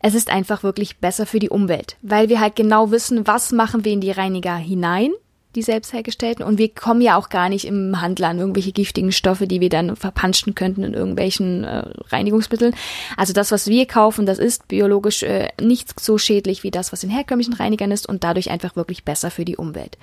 Es 0.00 0.14
ist 0.14 0.30
einfach 0.30 0.62
wirklich 0.62 0.98
besser 0.98 1.26
für 1.26 1.38
die 1.38 1.50
Umwelt, 1.50 1.96
weil 2.02 2.28
wir 2.28 2.40
halt 2.40 2.56
genau 2.56 2.90
wissen, 2.90 3.26
was 3.26 3.52
machen 3.52 3.84
wir 3.84 3.92
in 3.92 4.00
die 4.00 4.10
Reiniger 4.10 4.56
hinein 4.56 5.12
die 5.54 5.62
selbst 5.62 5.92
hergestellten. 5.92 6.44
Und 6.44 6.58
wir 6.58 6.68
kommen 6.68 7.00
ja 7.00 7.16
auch 7.16 7.30
gar 7.30 7.48
nicht 7.48 7.64
im 7.64 8.00
Handel 8.00 8.26
an 8.26 8.38
irgendwelche 8.38 8.72
giftigen 8.72 9.12
Stoffe, 9.12 9.46
die 9.46 9.60
wir 9.60 9.70
dann 9.70 9.96
verpanschen 9.96 10.54
könnten 10.54 10.84
in 10.84 10.94
irgendwelchen 10.94 11.64
äh, 11.64 11.84
Reinigungsmitteln. 12.08 12.74
Also 13.16 13.32
das, 13.32 13.50
was 13.50 13.66
wir 13.66 13.86
kaufen, 13.86 14.26
das 14.26 14.38
ist 14.38 14.68
biologisch 14.68 15.22
äh, 15.22 15.48
nicht 15.60 15.98
so 15.98 16.18
schädlich 16.18 16.62
wie 16.62 16.70
das, 16.70 16.92
was 16.92 17.02
in 17.02 17.10
herkömmlichen 17.10 17.54
Reinigern 17.54 17.90
ist 17.90 18.08
und 18.08 18.24
dadurch 18.24 18.50
einfach 18.50 18.76
wirklich 18.76 19.04
besser 19.04 19.30
für 19.30 19.44
die 19.44 19.56
Umwelt. 19.56 19.96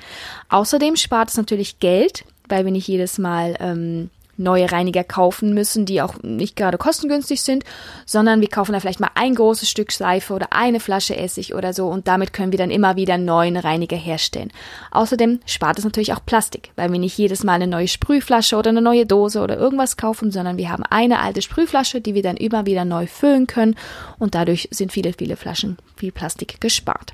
Außerdem 0.50 0.96
spart 0.96 1.30
es 1.30 1.38
natürlich 1.38 1.80
Geld, 1.80 2.26
weil 2.50 2.66
wir 2.66 2.72
nicht 2.72 2.88
jedes 2.88 3.18
Mal 3.18 3.56
ähm, 3.60 4.10
neue 4.38 4.72
Reiniger 4.72 5.04
kaufen 5.04 5.54
müssen, 5.54 5.86
die 5.86 6.02
auch 6.02 6.22
nicht 6.22 6.56
gerade 6.56 6.78
kostengünstig 6.78 7.42
sind, 7.42 7.64
sondern 8.06 8.42
wir 8.42 8.50
kaufen 8.50 8.74
da 8.74 8.80
vielleicht 8.80 9.00
mal 9.00 9.12
ein 9.16 9.36
großes 9.36 9.70
Stück 9.70 9.92
Seife 9.92 10.34
oder 10.34 10.48
eine 10.52 10.80
Flasche 10.80 11.16
Essig 11.16 11.54
oder 11.54 11.74
so 11.74 11.88
und 11.88 12.08
damit 12.08 12.34
können 12.34 12.52
wir 12.52 12.60
dann 12.60 12.72
immer 12.72 12.96
wieder 12.96 13.18
neuen 13.18 13.58
Reiniger 13.58 13.98
herstellen. 13.98 14.52
Außerdem 14.92 15.40
spart 15.46 15.80
es 15.80 15.86
natürlich 15.86 16.14
auch 16.14 16.26
Plastik, 16.26 16.72
weil 16.76 16.92
wir 16.92 17.00
nicht 17.00 17.18
jedes 17.18 17.44
Mal 17.44 17.54
eine 17.54 17.68
neue 17.68 17.88
Sprühflasche 17.88 18.58
oder 18.58 18.70
eine 18.70 18.82
neue 18.82 19.06
Dose 19.06 19.42
oder 19.42 19.58
irgendwas 19.58 19.98
kaufen, 19.98 20.32
sondern 20.32 20.58
wir 20.58 20.70
haben 20.70 20.84
eine 20.84 21.20
alte 21.20 21.42
Sprühflasche, 21.42 22.02
die 22.02 22.14
wir 22.14 22.24
dann 22.24 22.38
immer 22.38 22.66
wieder 22.66 22.86
neu 22.86 23.08
füllen 23.08 23.48
können 23.48 23.76
und 24.20 24.36
dadurch 24.36 24.68
sind 24.72 24.92
viele, 24.92 25.14
viele 25.14 25.38
Flaschen, 25.38 25.78
viel 25.96 26.12
Plastik 26.12 26.60
gespart. 26.60 27.14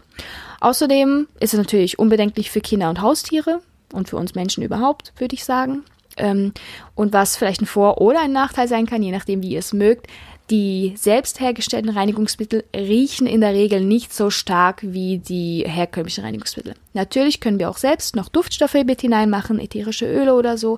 Außerdem 0.59 1.27
ist 1.39 1.53
es 1.53 1.59
natürlich 1.59 1.97
unbedenklich 1.97 2.51
für 2.51 2.61
Kinder 2.61 2.89
und 2.89 3.01
Haustiere 3.01 3.61
und 3.93 4.09
für 4.09 4.17
uns 4.17 4.35
Menschen 4.35 4.63
überhaupt, 4.63 5.13
würde 5.17 5.35
ich 5.35 5.43
sagen. 5.43 5.83
Ähm, 6.17 6.53
und 6.95 7.13
was 7.13 7.37
vielleicht 7.37 7.61
ein 7.61 7.67
Vor- 7.67 8.01
oder 8.01 8.21
ein 8.21 8.33
Nachteil 8.33 8.67
sein 8.67 8.85
kann, 8.85 9.03
je 9.03 9.11
nachdem, 9.11 9.41
wie 9.41 9.51
ihr 9.51 9.59
es 9.59 9.73
mögt, 9.73 10.07
die 10.51 10.93
selbst 10.97 11.39
hergestellten 11.39 11.89
Reinigungsmittel 11.89 12.65
riechen 12.75 13.25
in 13.25 13.39
der 13.39 13.53
Regel 13.53 13.79
nicht 13.79 14.13
so 14.13 14.29
stark 14.29 14.81
wie 14.81 15.17
die 15.17 15.63
herkömmlichen 15.65 16.25
Reinigungsmittel. 16.25 16.73
Natürlich 16.93 17.39
können 17.39 17.57
wir 17.57 17.69
auch 17.69 17.77
selbst 17.77 18.17
noch 18.17 18.27
Duftstoffe 18.27 18.83
mit 18.85 18.99
hineinmachen, 18.99 19.59
ätherische 19.59 20.05
Öle 20.05 20.35
oder 20.35 20.57
so, 20.57 20.77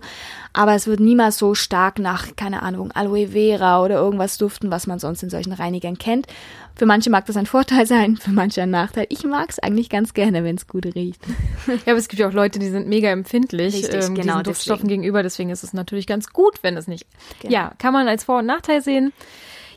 aber 0.54 0.76
es 0.76 0.86
wird 0.86 1.00
niemals 1.00 1.40
so 1.40 1.56
stark 1.56 1.98
nach, 1.98 2.36
keine 2.36 2.62
Ahnung, 2.62 2.92
Aloe 2.92 3.30
Vera 3.30 3.84
oder 3.84 3.96
irgendwas 3.96 4.38
duften, 4.38 4.70
was 4.70 4.86
man 4.86 5.00
sonst 5.00 5.24
in 5.24 5.32
solchen 5.32 5.54
Reinigern 5.54 5.98
kennt. 5.98 6.28
Für 6.76 6.86
manche 6.88 7.10
mag 7.10 7.26
das 7.28 7.38
ein 7.38 7.46
Vorteil 7.46 7.86
sein, 7.86 8.18
für 8.18 8.32
manche 8.32 8.62
ein 8.64 8.72
Nachteil. 8.72 9.06
Ich 9.10 9.24
mag 9.24 9.50
es 9.50 9.60
eigentlich 9.60 9.90
ganz 9.90 10.14
gerne, 10.14 10.44
wenn 10.44 10.56
es 10.56 10.68
gut 10.68 10.86
riecht. 10.96 11.22
Ja, 11.68 11.94
aber 11.94 11.98
es 11.98 12.08
gibt 12.08 12.20
ja 12.20 12.28
auch 12.28 12.34
Leute, 12.34 12.60
die 12.60 12.70
sind 12.70 12.88
mega 12.88 13.10
empfindlich 13.10 13.76
Richtig, 13.76 13.94
ähm, 14.04 14.16
genau 14.16 14.34
diesen 14.34 14.44
Duftstoffen 14.44 14.84
deswegen. 14.86 15.02
gegenüber. 15.02 15.22
Deswegen 15.24 15.50
ist 15.52 15.64
es 15.64 15.74
natürlich 15.74 16.08
ganz 16.08 16.34
gut, 16.34 16.64
wenn 16.64 16.76
es 16.76 16.88
nicht. 16.88 17.06
Genau. 17.42 17.54
Ja, 17.54 17.74
kann 17.78 17.94
man 17.94 18.08
als 18.08 18.24
Vor- 18.24 18.40
und 18.40 18.48
Nachteil 18.48 18.82
sehen. 18.82 19.14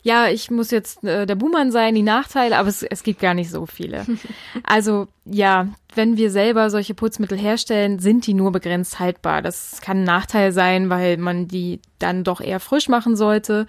Ja, 0.03 0.29
ich 0.29 0.53
muss 0.53 0.71
jetzt 0.71 1.03
äh, 1.03 1.27
der 1.27 1.35
Buhmann 1.35 1.73
sein, 1.73 1.95
die 1.97 2.03
Nachteile, 2.03 2.59
aber 2.59 2.69
es, 2.69 2.85
es 2.85 3.03
gibt 3.03 3.21
gar 3.21 3.35
nicht 3.35 3.51
so 3.51 3.67
viele. 3.67 4.07
Also 4.63 5.09
ja, 5.25 5.69
wenn 5.95 6.17
wir 6.17 6.31
selber 6.31 6.71
solche 6.71 6.95
Putzmittel 6.95 7.37
herstellen, 7.37 7.99
sind 7.99 8.27
die 8.27 8.35
nur 8.35 8.53
begrenzt 8.53 9.01
haltbar. 9.01 9.43
Das 9.43 9.81
kann 9.81 9.99
ein 9.99 10.05
Nachteil 10.05 10.53
sein, 10.53 10.91
weil 10.91 11.17
man 11.17 11.49
die 11.49 11.81
dann 11.99 12.25
doch 12.25 12.41
eher 12.41 12.61
frisch 12.61 12.89
machen 12.89 13.17
sollte. 13.17 13.67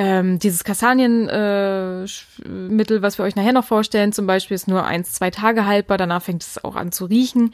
Ähm, 0.00 0.38
dieses 0.38 0.62
Kastanienmittel, 0.62 2.98
äh, 2.98 3.02
was 3.02 3.18
wir 3.18 3.24
euch 3.24 3.34
nachher 3.34 3.52
noch 3.52 3.64
vorstellen, 3.64 4.12
zum 4.12 4.28
Beispiel, 4.28 4.54
ist 4.54 4.68
nur 4.68 4.84
eins, 4.84 5.12
zwei 5.12 5.32
Tage 5.32 5.66
haltbar. 5.66 5.98
Danach 5.98 6.22
fängt 6.22 6.44
es 6.44 6.62
auch 6.62 6.76
an 6.76 6.92
zu 6.92 7.06
riechen. 7.06 7.52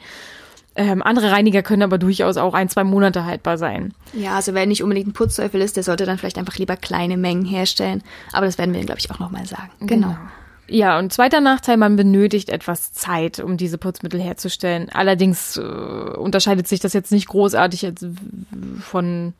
Ähm, 0.75 1.01
andere 1.01 1.31
Reiniger 1.31 1.63
können 1.63 1.81
aber 1.81 1.97
durchaus 1.97 2.37
auch 2.37 2.53
ein, 2.53 2.69
zwei 2.69 2.83
Monate 2.83 3.25
haltbar 3.25 3.57
sein. 3.57 3.95
Ja, 4.13 4.35
also 4.35 4.53
wer 4.53 4.67
nicht 4.67 4.83
unbedingt 4.83 5.07
ein 5.07 5.13
Putzteufel 5.13 5.59
ist, 5.59 5.75
der 5.75 5.81
sollte 5.81 6.05
dann 6.05 6.19
vielleicht 6.19 6.37
einfach 6.37 6.57
lieber 6.57 6.77
kleine 6.77 7.17
Mengen 7.17 7.45
herstellen. 7.45 8.03
Aber 8.31 8.45
das 8.45 8.59
werden 8.59 8.75
wir, 8.75 8.85
glaube 8.85 8.99
ich, 8.99 9.09
auch 9.09 9.17
nochmal 9.17 9.47
sagen. 9.47 9.71
Genau. 9.79 10.15
Ja, 10.67 10.99
und 10.99 11.13
zweiter 11.13 11.41
Nachteil, 11.41 11.77
man 11.77 11.95
benötigt 11.95 12.49
etwas 12.49 12.93
Zeit, 12.93 13.39
um 13.39 13.57
diese 13.57 13.79
Putzmittel 13.79 14.21
herzustellen. 14.21 14.89
Allerdings 14.93 15.57
äh, 15.57 15.61
unterscheidet 15.61 16.67
sich 16.67 16.79
das 16.79 16.93
jetzt 16.93 17.11
nicht 17.11 17.27
großartig 17.27 17.91
von, 18.81 19.33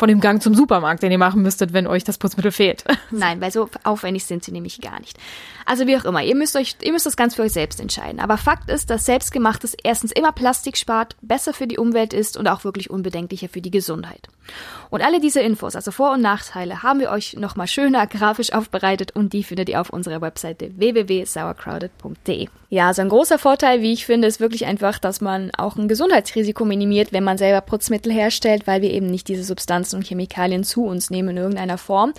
von 0.00 0.08
dem 0.08 0.20
Gang 0.20 0.42
zum 0.42 0.54
Supermarkt, 0.54 1.02
den 1.02 1.12
ihr 1.12 1.18
machen 1.18 1.42
müsstet, 1.42 1.74
wenn 1.74 1.86
euch 1.86 2.04
das 2.04 2.16
Putzmittel 2.16 2.52
fehlt. 2.52 2.84
Nein, 3.10 3.40
weil 3.40 3.52
so 3.52 3.68
aufwendig 3.84 4.24
sind 4.24 4.42
sie 4.42 4.50
nämlich 4.50 4.80
gar 4.80 4.98
nicht. 4.98 5.18
Also 5.66 5.86
wie 5.86 5.96
auch 5.96 6.06
immer, 6.06 6.22
ihr 6.22 6.34
müsst 6.34 6.56
euch, 6.56 6.76
ihr 6.82 6.92
müsst 6.92 7.04
das 7.04 7.18
ganz 7.18 7.34
für 7.34 7.42
euch 7.42 7.52
selbst 7.52 7.80
entscheiden. 7.80 8.18
Aber 8.18 8.38
Fakt 8.38 8.70
ist, 8.70 8.88
dass 8.88 9.04
selbstgemachtes 9.04 9.76
erstens 9.84 10.10
immer 10.10 10.32
Plastik 10.32 10.78
spart, 10.78 11.16
besser 11.20 11.52
für 11.52 11.66
die 11.66 11.78
Umwelt 11.78 12.14
ist 12.14 12.38
und 12.38 12.48
auch 12.48 12.64
wirklich 12.64 12.88
unbedenklicher 12.88 13.50
für 13.50 13.60
die 13.60 13.70
Gesundheit. 13.70 14.28
Und 14.88 15.02
alle 15.02 15.20
diese 15.20 15.40
Infos, 15.40 15.76
also 15.76 15.92
Vor- 15.92 16.12
und 16.12 16.22
Nachteile, 16.22 16.82
haben 16.82 16.98
wir 16.98 17.10
euch 17.10 17.36
nochmal 17.36 17.68
schöner 17.68 18.06
grafisch 18.06 18.52
aufbereitet 18.52 19.14
und 19.14 19.32
die 19.32 19.44
findet 19.44 19.68
ihr 19.68 19.80
auf 19.80 19.90
unserer 19.90 20.20
Webseite 20.20 20.72
www.sauercrowded.de. 20.76 22.48
Ja, 22.70 22.94
so 22.94 23.02
ein 23.02 23.08
großer 23.08 23.38
Vorteil, 23.38 23.82
wie 23.82 23.92
ich 23.92 24.06
finde, 24.06 24.28
ist 24.28 24.40
wirklich 24.40 24.66
einfach, 24.66 24.98
dass 24.98 25.20
man 25.20 25.50
auch 25.56 25.76
ein 25.76 25.88
Gesundheitsrisiko 25.88 26.64
minimiert, 26.64 27.12
wenn 27.12 27.24
man 27.24 27.38
selber 27.38 27.60
Putzmittel 27.60 28.12
herstellt, 28.12 28.66
weil 28.66 28.80
wir 28.80 28.90
eben 28.90 29.06
nicht 29.06 29.28
diese 29.28 29.42
Substanzen 29.90 29.96
und 29.96 30.06
Chemikalien 30.06 30.64
zu 30.64 30.84
uns 30.84 31.10
nehmen 31.10 31.30
in 31.30 31.36
irgendeiner 31.36 31.78
Form. 31.78 32.12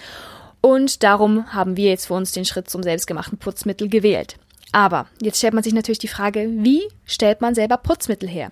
Und 0.62 1.04
darum 1.04 1.52
haben 1.54 1.76
wir 1.76 1.90
jetzt 1.90 2.06
für 2.06 2.14
uns 2.14 2.32
den 2.32 2.46
Schritt 2.46 2.70
zum 2.70 2.84
selbstgemachten 2.84 3.38
Putzmittel 3.38 3.90
gewählt. 3.90 4.36
Aber 4.72 5.08
jetzt 5.22 5.40
stellt 5.40 5.54
man 5.54 5.64
sich 5.64 5.74
natürlich 5.74 6.00
die 6.00 6.08
Frage, 6.08 6.48
wie 6.50 6.84
stellt 7.06 7.42
man 7.42 7.56
selber 7.56 7.78
Putzmittel 7.78 8.30
her? 8.30 8.52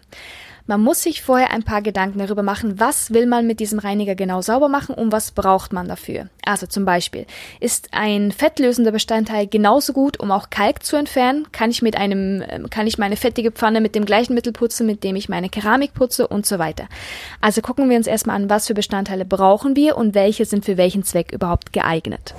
Man 0.70 0.82
muss 0.82 1.02
sich 1.02 1.24
vorher 1.24 1.50
ein 1.50 1.64
paar 1.64 1.82
Gedanken 1.82 2.20
darüber 2.20 2.44
machen, 2.44 2.80
was 2.80 3.12
will 3.12 3.26
man 3.26 3.48
mit 3.48 3.60
diesem 3.60 3.80
Reiniger 3.80 4.14
genau 4.14 4.44
sauber 4.44 4.70
machen 4.70 4.94
und 4.94 5.12
was 5.12 5.32
braucht 5.32 5.74
man 5.74 5.88
dafür. 5.88 6.30
Also 6.46 6.68
zum 6.68 6.86
Beispiel, 6.86 7.26
ist 7.60 7.88
ein 7.92 8.32
fettlösender 8.32 8.92
Bestandteil 8.92 9.48
genauso 9.48 9.94
gut, 9.94 10.20
um 10.20 10.30
auch 10.30 10.52
Kalk 10.52 10.84
zu 10.84 10.96
entfernen? 10.96 11.48
Kann 11.52 11.72
ich 11.72 11.82
mit 11.82 11.98
einem, 11.98 12.44
ähm, 12.48 12.70
kann 12.70 12.86
ich 12.86 13.00
meine 13.00 13.16
fettige 13.16 13.52
Pfanne 13.52 13.82
mit 13.82 13.96
dem 13.96 14.06
gleichen 14.06 14.36
Mittel 14.36 14.54
putzen, 14.54 14.86
mit 14.86 15.04
dem 15.04 15.16
ich 15.16 15.28
meine 15.28 15.50
Keramik 15.50 15.96
putze 15.96 16.28
und 16.28 16.46
so 16.46 16.60
weiter. 16.60 16.88
Also 17.42 17.62
gucken 17.62 17.90
wir 17.90 17.98
uns 17.98 18.06
erstmal 18.06 18.36
an, 18.36 18.52
was 18.52 18.68
für 18.68 18.76
Bestandteile 18.76 19.26
brauchen 19.26 19.76
wir 19.76 19.98
und 19.98 20.14
welche 20.14 20.46
sind 20.46 20.66
für 20.66 20.78
welchen 20.78 21.02
Zweck 21.02 21.32
überhaupt 21.32 21.74
geeignet. 21.74 22.36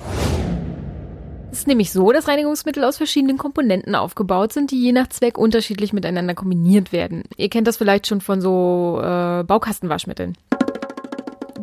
Es 1.51 1.59
ist 1.59 1.67
nämlich 1.67 1.91
so, 1.91 2.13
dass 2.13 2.29
Reinigungsmittel 2.29 2.83
aus 2.83 2.95
verschiedenen 2.95 3.37
Komponenten 3.37 3.93
aufgebaut 3.93 4.53
sind, 4.53 4.71
die 4.71 4.81
je 4.81 4.93
nach 4.93 5.09
Zweck 5.09 5.37
unterschiedlich 5.37 5.91
miteinander 5.91 6.33
kombiniert 6.33 6.93
werden. 6.93 7.23
Ihr 7.35 7.49
kennt 7.49 7.67
das 7.67 7.75
vielleicht 7.75 8.07
schon 8.07 8.21
von 8.21 8.39
so 8.39 9.01
äh, 9.03 9.43
Baukastenwaschmitteln. 9.43 10.37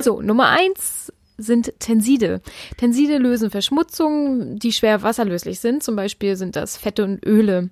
So, 0.01 0.21
Nummer 0.21 0.51
eins 0.51 1.11
sind 1.39 1.73
Tenside. 1.79 2.43
Tenside 2.77 3.17
lösen 3.17 3.51
Verschmutzungen, 3.51 4.59
die 4.59 4.73
schwer 4.73 5.03
wasserlöslich 5.03 5.61
sind. 5.61 5.83
Zum 5.83 5.97
Beispiel 5.97 6.37
sind 6.37 6.55
das 6.55 6.77
Fette 6.77 7.05
und 7.05 7.25
Öle. 7.25 7.71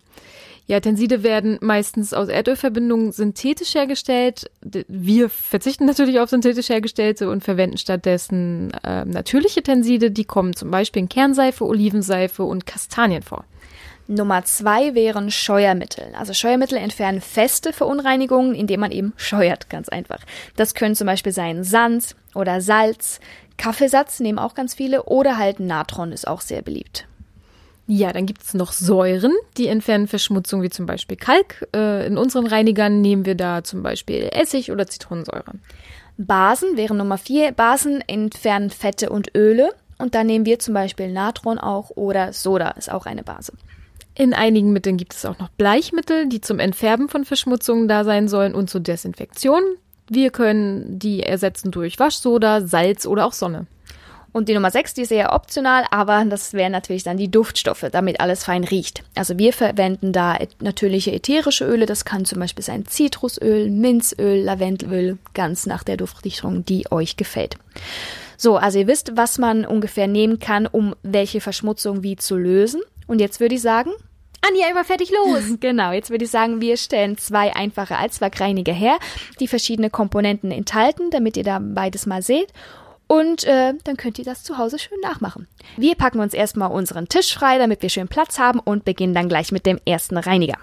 Ja, 0.69 0.81
Tenside 0.81 1.23
werden 1.23 1.59
meistens 1.61 2.13
aus 2.13 2.29
Erdölverbindungen 2.29 3.13
synthetisch 3.13 3.75
hergestellt. 3.75 4.51
Wir 4.89 5.31
verzichten 5.31 5.87
natürlich 5.87 6.19
auf 6.19 6.31
synthetisch 6.31 6.69
hergestellte 6.71 7.31
und 7.31 7.45
verwenden 7.45 7.79
stattdessen 7.79 8.73
äh, 8.83 9.05
natürliche 9.05 9.63
Tenside. 9.63 10.11
Die 10.11 10.25
kommen 10.25 10.57
zum 10.57 10.73
Beispiel 10.73 11.03
in 11.03 11.09
Kernseife, 11.09 11.65
Olivenseife 11.65 12.43
und 12.43 12.67
Kastanien 12.67 13.23
vor. 13.23 13.45
Nummer 14.09 14.45
zwei 14.45 14.95
wären 14.95 15.31
Scheuermittel. 15.31 16.13
Also 16.17 16.33
Scheuermittel 16.33 16.79
entfernen 16.79 17.21
feste 17.21 17.73
Verunreinigungen, 17.73 18.55
indem 18.55 18.81
man 18.81 18.93
eben 18.93 19.13
scheuert, 19.17 19.69
ganz 19.69 19.89
einfach. 19.89 20.21
Das 20.57 20.75
können 20.75 20.95
zum 20.95 21.07
Beispiel 21.07 21.33
sein 21.33 21.65
Sand 21.65 22.17
oder 22.35 22.61
Salz, 22.61 23.21
Kaffeesatz 23.57 24.21
nehmen 24.21 24.39
auch 24.39 24.55
ganz 24.55 24.75
viele 24.75 25.05
oder 25.05 25.39
halt 25.39 25.61
Natron 25.61 26.13
ist 26.13 26.29
auch 26.29 26.41
sehr 26.41 26.63
beliebt. 26.63 27.07
Ja, 27.87 28.13
dann 28.13 28.27
gibt 28.27 28.43
es 28.43 28.55
noch 28.55 28.73
Säuren, 28.73 29.33
die 29.57 29.69
entfernen 29.69 30.09
Verschmutzung, 30.09 30.63
wie 30.63 30.71
zum 30.71 30.87
Beispiel 30.87 31.17
Kalk. 31.17 31.69
Äh, 31.75 32.07
in 32.07 32.19
unseren 32.19 32.47
Reinigern 32.47 33.01
nehmen 33.01 33.27
wir 33.27 33.37
da 33.37 33.63
zum 33.63 33.83
Beispiel 33.83 34.29
Essig 34.33 34.73
oder 34.73 34.87
Zitronensäure. 34.87 35.53
Basen 36.19 36.77
wären 36.77 36.97
Nummer 36.97 37.19
vier. 37.19 37.53
Basen 37.53 38.03
entfernen 38.07 38.71
Fette 38.71 39.11
und 39.11 39.37
Öle 39.37 39.71
und 39.99 40.15
da 40.15 40.25
nehmen 40.25 40.47
wir 40.47 40.59
zum 40.59 40.75
Beispiel 40.75 41.13
Natron 41.13 41.59
auch 41.59 41.91
oder 41.91 42.33
Soda 42.33 42.71
ist 42.71 42.91
auch 42.91 43.07
eine 43.07 43.23
Base. 43.23 43.53
In 44.15 44.35
einigen 44.35 44.73
Mitteln 44.73 44.97
gibt 44.97 45.15
es 45.15 45.25
auch 45.25 45.39
noch 45.39 45.51
Bleichmittel, 45.51 46.29
die 46.29 46.41
zum 46.41 46.59
Entfärben 46.59 47.09
von 47.09 47.25
Verschmutzungen 47.25 47.87
da 47.87 48.03
sein 48.03 48.29
sollen 48.29 48.55
und 48.55 48.71
zur 48.71 48.81
Desinfektion. 48.81 49.63
Wir 50.09 50.31
können 50.31 50.99
die 50.99 51.23
ersetzen 51.23 51.71
durch 51.71 51.99
Waschsoda, 51.99 52.67
Salz 52.67 53.07
oder 53.07 53.27
auch 53.27 53.33
Sonne. 53.33 53.67
Und 54.37 54.51
die 54.51 54.53
Nummer 54.53 54.71
6, 54.71 54.93
die 54.93 55.01
ist 55.01 55.13
eher 55.13 55.33
optional, 55.33 55.87
aber 55.91 56.23
das 56.27 56.53
wären 56.53 56.73
natürlich 56.73 57.05
dann 57.05 57.17
die 57.17 57.31
Duftstoffe, 57.31 57.87
damit 57.91 58.21
alles 58.21 58.45
fein 58.45 58.65
riecht. 58.65 59.03
Also 59.15 59.39
wir 59.39 59.55
verwenden 59.55 60.13
da 60.13 60.37
natürliche 60.61 61.11
ätherische 61.11 61.65
Öle, 61.65 61.87
das 61.87 62.05
kann 62.05 62.27
zum 62.27 62.41
Beispiel 62.41 62.63
sein 62.63 62.85
Zitrusöl, 62.85 63.71
Minzöl, 63.71 64.43
Lavendelöl, 64.43 65.17
ganz 65.33 65.65
nach 65.65 65.85
der 65.85 65.97
Duftrichtung, 65.97 66.67
die 66.67 66.93
euch 66.93 67.17
gefällt. 67.17 67.57
So, 68.37 68.59
also 68.59 68.79
ihr 68.79 68.87
wisst, 68.87 69.17
was 69.17 69.39
man 69.39 69.65
ungefähr 69.65 70.07
nehmen 70.07 70.39
kann, 70.39 70.67
um 70.67 70.95
welche 71.03 71.41
Verschmutzung 71.41 72.03
wie 72.03 72.17
zu 72.17 72.37
lösen. 72.37 72.83
Und 73.07 73.23
jetzt 73.23 73.41
würde 73.41 73.55
ich 73.55 73.63
sagen, 73.63 73.93
Anja, 74.47 74.69
immer 74.71 74.85
fertig 74.85 75.13
los! 75.13 75.45
Genau, 75.61 75.93
jetzt 75.93 76.11
würde 76.11 76.27
ich 76.27 76.31
sagen, 76.31 76.61
wir 76.61 76.77
stellen 76.77 77.17
zwei 77.17 77.57
einfache 77.57 77.97
Allzweckreiniger 77.97 78.75
her, 78.75 78.99
die 79.41 79.49
verschiedene 79.49 79.89
Komponenten 79.89 80.51
enthalten, 80.51 81.09
damit 81.11 81.39
ihr 81.39 81.45
da 81.45 81.59
beides 81.59 82.05
mal 82.05 82.21
seht. 82.21 82.53
Und 83.09 83.45
äh, 83.45 83.75
dann 83.85 83.97
könnt 83.97 84.19
ihr 84.19 84.25
das 84.25 84.43
zu 84.43 84.59
Hause 84.59 84.79
schön 84.79 84.99
nachmachen. 85.01 85.47
Wir 85.77 85.95
packen 85.95 86.21
uns 86.21 86.35
erstmal 86.35 86.73
unseren 86.73 87.09
Tisch 87.09 87.35
frei, 87.35 87.59
damit 87.59 87.83
wir 87.83 87.89
schön 87.89 88.09
Platz 88.09 88.39
haben 88.39 88.59
und 88.59 88.85
beginnen 88.85 89.15
dann 89.15 89.29
gleich 89.29 89.53
mit 89.53 89.65
dem 89.65 89.81
ersten 89.85 90.17
Reiniger. 90.17 90.59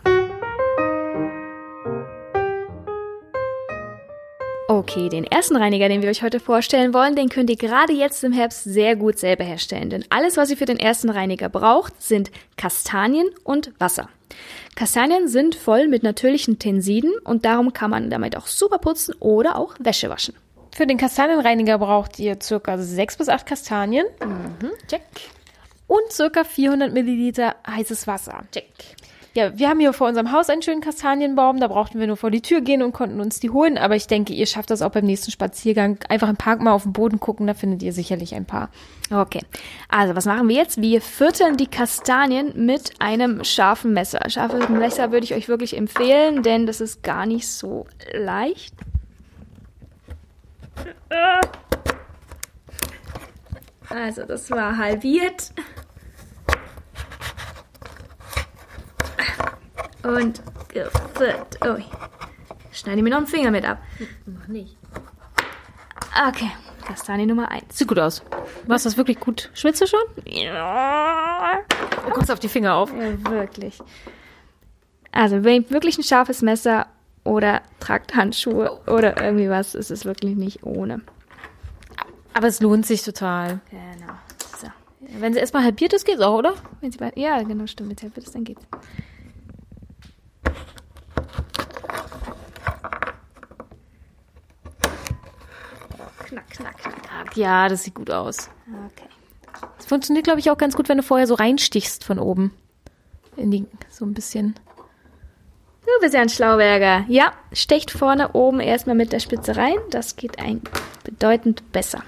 Okay, 4.70 5.10
den 5.10 5.26
ersten 5.26 5.56
Reiniger, 5.56 5.88
den 5.88 6.02
wir 6.02 6.10
euch 6.10 6.24
heute 6.24 6.40
vorstellen 6.40 6.94
wollen, 6.94 7.16
den 7.16 7.30
könnt 7.30 7.50
ihr 7.50 7.58
gerade 7.58 7.94
jetzt 7.94 8.24
im 8.24 8.32
Herbst 8.32 8.64
sehr 8.64 8.96
gut 8.96 9.20
selber 9.20 9.44
herstellen. 9.44 9.90
Denn 9.90 10.06
alles, 10.10 10.36
was 10.36 10.50
ihr 10.50 10.58
für 10.58 10.66
den 10.66 10.80
ersten 10.80 11.10
Reiniger 11.10 11.50
braucht, 11.50 12.02
sind 12.02 12.32
Kastanien 12.58 13.30
und 13.44 13.72
Wasser. 13.80 14.10
Kastanien 14.76 15.28
sind 15.28 15.56
voll 15.56 15.88
mit 15.88 16.02
natürlichen 16.02 16.60
Tensiden 16.60 17.12
und 17.24 17.46
darum 17.46 17.74
kann 17.74 17.92
man 17.92 18.10
damit 18.10 18.36
auch 18.36 18.48
super 18.48 18.80
putzen 18.80 19.14
oder 19.20 19.58
auch 19.58 19.76
Wäsche 19.80 20.10
waschen. 20.10 20.34
Für 20.76 20.88
den 20.88 20.98
Kastanienreiniger 20.98 21.78
braucht 21.78 22.18
ihr 22.18 22.38
circa 22.42 22.80
6 22.80 23.18
bis 23.18 23.30
8 23.30 23.46
Kastanien 23.46 24.08
Check. 24.88 25.04
und 25.86 26.12
circa 26.12 26.44
400 26.44 26.92
Milliliter 26.92 27.56
heißes 27.68 28.08
Wasser. 28.08 28.44
Check. 28.52 28.66
Ja, 29.36 29.58
wir 29.58 29.70
haben 29.70 29.80
hier 29.80 29.94
vor 29.94 30.08
unserem 30.08 30.32
Haus 30.32 30.50
einen 30.50 30.64
schönen 30.64 30.82
Kastanienbaum. 30.82 31.60
Da 31.60 31.68
brauchten 31.68 32.00
wir 32.00 32.08
nur 32.08 32.18
vor 32.18 32.32
die 32.32 32.42
Tür 32.42 32.62
gehen 32.62 32.82
und 32.82 32.92
konnten 32.92 33.20
uns 33.20 33.40
die 33.40 33.52
holen. 33.52 33.78
Aber 33.78 33.96
ich 33.96 34.08
denke, 34.08 34.34
ihr 34.34 34.48
schafft 34.48 34.72
das 34.72 34.82
auch 34.82 34.92
beim 34.92 35.06
nächsten 35.06 35.32
Spaziergang. 35.32 36.00
Einfach 36.10 36.30
im 36.30 36.38
Park 36.38 36.60
mal 36.62 36.72
auf 36.72 36.84
den 36.84 36.94
Boden 36.94 37.20
gucken, 37.20 37.46
da 37.46 37.54
findet 37.54 37.84
ihr 37.84 37.94
sicherlich 37.94 38.34
ein 38.34 38.46
paar. 38.46 38.70
Okay, 39.12 39.42
also 39.90 40.16
was 40.16 40.26
machen 40.26 40.48
wir 40.50 40.56
jetzt? 40.56 40.82
Wir 40.82 41.02
füttern 41.02 41.58
die 41.58 41.68
Kastanien 41.68 42.66
mit 42.66 42.94
einem 43.00 43.44
scharfen 43.44 43.94
Messer. 43.94 44.22
Scharfes 44.28 44.70
Messer 44.70 45.12
würde 45.12 45.24
ich 45.24 45.36
euch 45.36 45.48
wirklich 45.48 45.78
empfehlen, 45.78 46.42
denn 46.42 46.66
das 46.66 46.82
ist 46.82 47.04
gar 47.04 47.28
nicht 47.28 47.48
so 47.48 47.86
leicht. 48.12 48.74
Also 53.90 54.26
das 54.26 54.50
war 54.50 54.78
halbiert. 54.78 55.52
Und 60.04 60.42
geführt. 60.70 61.58
Oh, 61.62 61.78
schneide 62.72 63.02
mir 63.02 63.10
noch 63.10 63.18
einen 63.18 63.28
Finger 63.28 63.52
mit 63.52 63.66
ab. 63.66 63.78
Mach 64.26 64.48
nicht. 64.48 64.76
Okay, 66.28 66.52
Kastanie 66.86 67.26
Nummer 67.26 67.50
1. 67.52 67.78
Sieht 67.78 67.88
gut 67.88 68.00
aus. 68.00 68.24
Machst 68.68 68.86
du 68.86 68.90
das 68.90 68.98
wirklich 68.98 69.20
gut? 69.20 69.50
Schwitzt 69.54 69.82
du 69.82 69.88
schon? 69.88 70.04
Ja. 70.26 71.60
Du 72.06 72.12
kommst 72.12 72.32
auf 72.32 72.40
die 72.40 72.50
Finger 72.50 72.76
auf. 72.76 72.92
Ja, 72.92 73.32
wirklich. 73.32 73.80
Also, 75.12 75.38
nehmt 75.38 75.72
wirklich 75.72 75.98
ein 75.98 76.04
scharfes 76.04 76.42
Messer 76.42 76.88
oder 77.24 77.62
tragt 77.80 78.16
Handschuhe 78.16 78.82
oder 78.88 79.22
irgendwie 79.22 79.50
was. 79.50 79.76
Es 79.76 79.92
ist 79.92 80.06
wirklich 80.06 80.36
nicht 80.36 80.64
ohne. 80.64 81.02
Aber 82.34 82.48
es 82.48 82.60
lohnt 82.60 82.86
sich 82.86 83.04
total. 83.04 83.60
Genau. 83.70 84.14
So. 84.60 84.68
Wenn 85.20 85.34
sie 85.34 85.40
erstmal 85.40 85.64
halbiert 85.64 85.94
ist, 85.94 86.06
geht's 86.06 86.22
auch, 86.22 86.38
oder? 86.38 86.56
Wenn 86.82 86.92
sie 86.92 86.98
bei, 86.98 87.12
ja, 87.16 87.42
genau, 87.44 87.68
stimmt. 87.68 87.90
Wenn 87.92 87.98
sie 87.98 88.04
halb 88.04 88.16
wird, 88.16 88.34
dann 88.34 88.44
geht's. 88.44 88.66
Knack, 96.26 96.50
knack, 96.50 96.78
knack. 96.78 97.38
Ja, 97.38 97.70
das 97.70 97.84
sieht 97.84 97.94
gut 97.94 98.10
aus. 98.10 98.50
Okay. 98.68 99.08
Das 99.78 99.86
funktioniert, 99.86 100.24
glaube 100.26 100.40
ich, 100.40 100.50
auch 100.50 100.58
ganz 100.58 100.76
gut, 100.76 100.90
wenn 100.90 100.98
du 100.98 101.04
vorher 101.04 101.28
so 101.28 101.36
reinstichst 101.36 102.04
von 102.04 102.18
oben. 102.18 102.52
In 103.36 103.52
die, 103.52 103.68
so 103.90 104.06
ein 104.06 104.14
bisschen. 104.14 104.56
Du 105.86 105.92
bist 106.02 106.14
ja 106.14 106.22
ein 106.22 106.30
Schlauberger. 106.30 107.06
Ja, 107.08 107.34
stecht 107.52 107.92
vorne 107.92 108.32
oben 108.34 108.60
erstmal 108.60 108.96
mit 108.96 109.12
der 109.12 109.20
Spitze 109.20 109.58
rein. 109.58 109.78
Das 109.90 110.16
geht 110.16 110.40
ein 110.40 110.62
bedeutend 111.04 111.72
besser. 111.72 112.04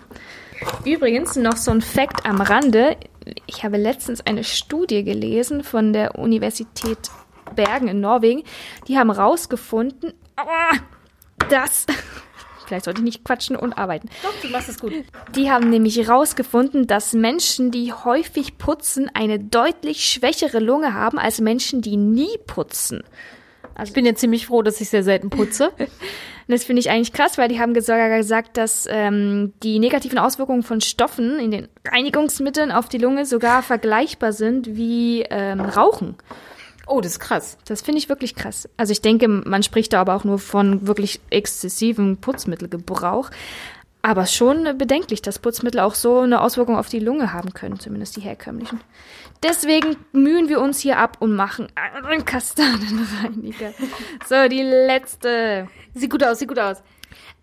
Übrigens 0.85 1.35
noch 1.35 1.57
so 1.57 1.71
ein 1.71 1.81
Fakt 1.81 2.25
am 2.25 2.41
Rande. 2.41 2.95
Ich 3.47 3.63
habe 3.63 3.77
letztens 3.77 4.21
eine 4.21 4.43
Studie 4.43 5.03
gelesen 5.03 5.63
von 5.63 5.93
der 5.93 6.17
Universität 6.17 6.97
Bergen 7.55 7.87
in 7.87 7.99
Norwegen. 7.99 8.43
Die 8.87 8.97
haben 8.97 9.11
rausgefunden, 9.11 10.13
dass 11.49 11.85
vielleicht 12.65 12.85
sollte 12.85 13.01
ich 13.01 13.05
nicht 13.05 13.25
quatschen 13.25 13.55
und 13.55 13.73
arbeiten. 13.73 14.09
Doch, 14.23 14.33
du 14.41 14.49
machst 14.49 14.69
es 14.69 14.79
gut. 14.79 14.93
Die 15.35 15.51
haben 15.51 15.69
nämlich 15.69 15.97
herausgefunden, 15.97 16.87
dass 16.87 17.13
Menschen, 17.13 17.71
die 17.71 17.93
häufig 17.93 18.57
putzen, 18.57 19.09
eine 19.13 19.39
deutlich 19.39 20.05
schwächere 20.05 20.59
Lunge 20.59 20.93
haben 20.93 21.19
als 21.19 21.41
Menschen, 21.41 21.81
die 21.81 21.97
nie 21.97 22.37
putzen. 22.47 23.03
Ich 23.83 23.93
bin 23.93 24.05
ja 24.05 24.15
ziemlich 24.15 24.47
froh, 24.47 24.61
dass 24.61 24.79
ich 24.81 24.89
sehr 24.89 25.03
selten 25.03 25.29
putze. 25.29 25.69
Und 25.69 25.89
das 26.47 26.63
finde 26.63 26.79
ich 26.79 26.89
eigentlich 26.89 27.13
krass, 27.13 27.37
weil 27.37 27.49
die 27.49 27.59
haben 27.59 27.79
sogar 27.79 28.09
gesagt, 28.17 28.57
dass 28.57 28.87
ähm, 28.89 29.53
die 29.63 29.79
negativen 29.79 30.17
Auswirkungen 30.17 30.63
von 30.63 30.81
Stoffen 30.81 31.39
in 31.39 31.51
den 31.51 31.67
Reinigungsmitteln 31.85 32.71
auf 32.71 32.87
die 32.87 32.97
Lunge 32.97 33.25
sogar 33.25 33.61
vergleichbar 33.63 34.31
sind 34.31 34.75
wie 34.75 35.23
ähm, 35.29 35.59
Rauchen. 35.59 36.15
Oh, 36.87 37.01
das 37.01 37.13
ist 37.13 37.19
krass. 37.19 37.57
Das 37.67 37.81
finde 37.81 37.97
ich 37.97 38.09
wirklich 38.09 38.35
krass. 38.35 38.69
Also 38.77 38.91
ich 38.91 39.01
denke, 39.01 39.27
man 39.27 39.63
spricht 39.63 39.93
da 39.93 40.01
aber 40.01 40.15
auch 40.15 40.23
nur 40.23 40.39
von 40.39 40.87
wirklich 40.87 41.19
exzessivem 41.29 42.17
Putzmittelgebrauch. 42.17 43.31
Aber 44.05 44.27
schon 44.27 44.77
bedenklich, 44.77 45.23
dass 45.23 45.39
Putzmittel 45.39 45.79
auch 45.79 45.95
so 45.95 46.19
eine 46.19 46.41
Auswirkung 46.41 46.77
auf 46.77 46.89
die 46.89 46.99
Lunge 46.99 47.33
haben 47.33 47.55
können, 47.55 47.79
zumindest 47.79 48.15
die 48.15 48.21
herkömmlichen. 48.21 48.79
Deswegen 49.41 49.95
mühen 50.11 50.47
wir 50.47 50.61
uns 50.61 50.79
hier 50.79 50.99
ab 50.99 51.17
und 51.21 51.35
machen 51.35 51.69
einen 52.07 52.25
Kastanenreiniger. 52.25 53.73
So, 54.27 54.47
die 54.49 54.61
letzte. 54.63 55.67
Sieht 55.93 56.09
gut 56.11 56.23
aus, 56.23 56.39
sieht 56.39 56.47
gut 56.47 56.59
aus. 56.59 56.81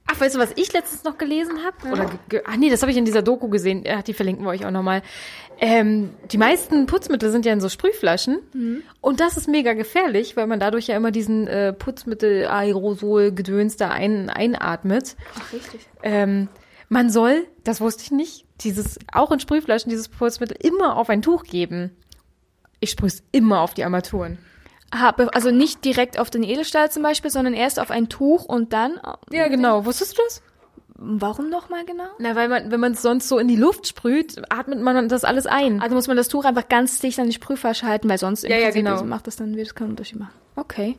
Ach, 0.06 0.20
weißt 0.20 0.34
du, 0.34 0.40
was 0.40 0.50
ich 0.56 0.72
letztens 0.72 1.04
noch 1.04 1.16
gelesen 1.16 1.58
habe? 1.64 1.92
Oder, 1.92 2.10
ge- 2.28 2.42
ach 2.44 2.56
nee, 2.56 2.70
das 2.70 2.82
habe 2.82 2.90
ich 2.90 2.98
in 2.98 3.04
dieser 3.04 3.22
Doku 3.22 3.48
gesehen. 3.48 3.84
Ja, 3.84 4.02
die 4.02 4.14
verlinken 4.14 4.44
wir 4.44 4.50
euch 4.50 4.66
auch 4.66 4.72
nochmal. 4.72 5.02
Ähm, 5.60 6.10
die 6.32 6.38
meisten 6.38 6.86
Putzmittel 6.86 7.30
sind 7.30 7.46
ja 7.46 7.52
in 7.52 7.60
so 7.60 7.68
Sprühflaschen. 7.68 8.40
Und 9.00 9.20
das 9.20 9.36
ist 9.36 9.46
mega 9.48 9.74
gefährlich, 9.74 10.36
weil 10.36 10.48
man 10.48 10.58
dadurch 10.58 10.88
ja 10.88 10.96
immer 10.96 11.12
diesen 11.12 11.46
äh, 11.46 11.72
Putzmittel, 11.72 12.46
Aerosol, 12.48 13.30
Gedöns 13.32 13.76
da 13.76 13.90
ein, 13.90 14.28
einatmet. 14.28 15.14
Ach, 15.38 15.52
richtig. 15.52 15.80
Ähm, 16.02 16.48
man 16.88 17.08
soll, 17.10 17.46
das 17.62 17.80
wusste 17.80 18.02
ich 18.02 18.10
nicht, 18.10 18.44
dieses, 18.62 18.98
auch 19.12 19.30
in 19.30 19.38
Sprühflaschen, 19.38 19.88
dieses 19.88 20.08
Putzmittel 20.08 20.56
immer 20.60 20.96
auf 20.96 21.08
ein 21.10 21.22
Tuch 21.22 21.44
geben. 21.44 21.92
Ich 22.80 22.90
sprühe 22.90 23.06
es 23.08 23.22
immer 23.30 23.60
auf 23.60 23.74
die 23.74 23.84
Armaturen. 23.84 24.38
Habe, 24.92 25.32
also 25.34 25.50
nicht 25.50 25.84
direkt 25.84 26.18
auf 26.18 26.28
den 26.30 26.42
Edelstahl 26.42 26.90
zum 26.90 27.02
Beispiel, 27.02 27.30
sondern 27.30 27.54
erst 27.54 27.80
auf 27.80 27.90
ein 27.90 28.08
Tuch 28.08 28.44
und 28.44 28.72
dann. 28.72 29.00
Ja, 29.30 29.48
genau. 29.48 29.86
Wusstest 29.86 30.18
du 30.18 30.22
das? 30.24 30.42
Warum 31.04 31.48
nochmal 31.50 31.84
genau? 31.84 32.04
Na, 32.18 32.36
weil 32.36 32.48
man, 32.48 32.70
wenn 32.70 32.78
man 32.78 32.92
es 32.92 33.02
sonst 33.02 33.28
so 33.28 33.38
in 33.38 33.48
die 33.48 33.56
Luft 33.56 33.88
sprüht, 33.88 34.40
atmet 34.50 34.80
man 34.80 35.08
das 35.08 35.24
alles 35.24 35.46
ein. 35.46 35.80
Also 35.82 35.96
muss 35.96 36.06
man 36.06 36.16
das 36.16 36.28
Tuch 36.28 36.44
einfach 36.44 36.68
ganz 36.68 37.00
dicht 37.00 37.18
an 37.18 37.26
die 37.26 37.32
Sprühflasche 37.32 37.86
halten, 37.86 38.08
weil 38.08 38.18
sonst 38.18 38.44
Ja, 38.44 38.56
ja, 38.56 38.70
genau. 38.70 38.92
also 38.92 39.04
macht 39.04 39.26
das 39.26 39.36
dann 39.36 39.56
wird 39.56 39.66
es 39.66 39.74
keinen 39.74 39.90
Unterschied 39.90 40.20
machen. 40.20 40.32
Okay. 40.54 40.96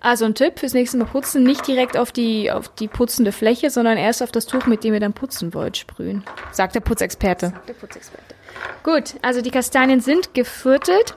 Also 0.00 0.26
ein 0.26 0.34
Tipp 0.34 0.58
fürs 0.58 0.74
nächste 0.74 0.98
Mal 0.98 1.06
putzen, 1.06 1.42
nicht 1.42 1.66
direkt 1.66 1.96
auf 1.96 2.12
die, 2.12 2.50
auf 2.50 2.68
die 2.68 2.86
putzende 2.86 3.32
Fläche, 3.32 3.70
sondern 3.70 3.96
erst 3.96 4.22
auf 4.22 4.30
das 4.30 4.46
Tuch, 4.46 4.66
mit 4.66 4.84
dem 4.84 4.92
ihr 4.92 5.00
dann 5.00 5.14
putzen 5.14 5.54
wollt, 5.54 5.78
sprühen. 5.78 6.22
sagt 6.52 6.74
der 6.74 6.80
Putzexperte. 6.80 7.54
Der 7.66 7.72
Putzexperte. 7.72 8.34
Gut, 8.82 9.14
also 9.22 9.40
die 9.40 9.50
Kastanien 9.50 10.00
sind 10.00 10.34
geviertelt. 10.34 11.16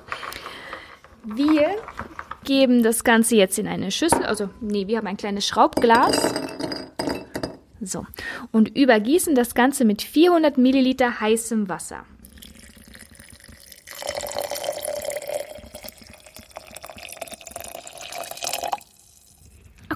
Wir 1.25 1.67
geben 2.43 2.83
das 2.83 3.03
Ganze 3.03 3.35
jetzt 3.35 3.59
in 3.59 3.67
eine 3.67 3.91
Schüssel, 3.91 4.23
also 4.23 4.49
nee, 4.61 4.87
wir 4.87 4.97
haben 4.97 5.07
ein 5.07 5.17
kleines 5.17 5.47
Schraubglas. 5.47 6.33
So, 7.81 8.05
und 8.51 8.75
übergießen 8.77 9.35
das 9.35 9.55
Ganze 9.55 9.85
mit 9.85 10.01
400 10.01 10.57
Milliliter 10.57 11.21
heißem 11.21 11.69
Wasser. 11.69 12.03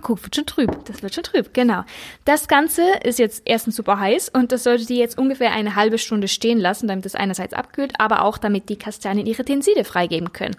Guck, 0.04 0.24
wird 0.24 0.36
schon 0.36 0.46
trüb. 0.46 0.86
Das 0.86 1.02
wird 1.02 1.16
schon 1.16 1.24
trüb, 1.24 1.54
genau. 1.54 1.84
Das 2.26 2.48
Ganze 2.48 2.84
ist 3.04 3.20
jetzt 3.20 3.44
erstens 3.46 3.76
super 3.76 4.00
heiß 4.00 4.30
und 4.30 4.52
das 4.52 4.63
solltet 4.63 4.89
ihr 4.89 4.98
jetzt 4.98 5.18
ungefähr 5.18 5.52
eine 5.52 5.76
halbe 5.76 5.98
Stunde 5.98 6.28
stehen 6.28 6.60
lassen, 6.60 6.88
damit 6.88 7.06
es 7.06 7.16
einerseits 7.16 7.54
abkühlt, 7.54 7.94
aber 8.00 8.24
auch 8.24 8.38
damit 8.38 8.70
die 8.70 8.78
Kastanien 8.78 9.26
ihre 9.26 9.46
Tenside 9.46 9.84
freigeben 9.84 10.34
können. 10.34 10.56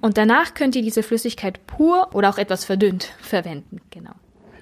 Und 0.00 0.18
danach 0.18 0.54
könnt 0.54 0.76
ihr 0.76 0.82
diese 0.82 1.02
Flüssigkeit 1.02 1.66
pur 1.66 2.08
oder 2.14 2.30
auch 2.30 2.38
etwas 2.38 2.64
verdünnt 2.64 3.12
verwenden, 3.20 3.80
genau. 3.90 4.14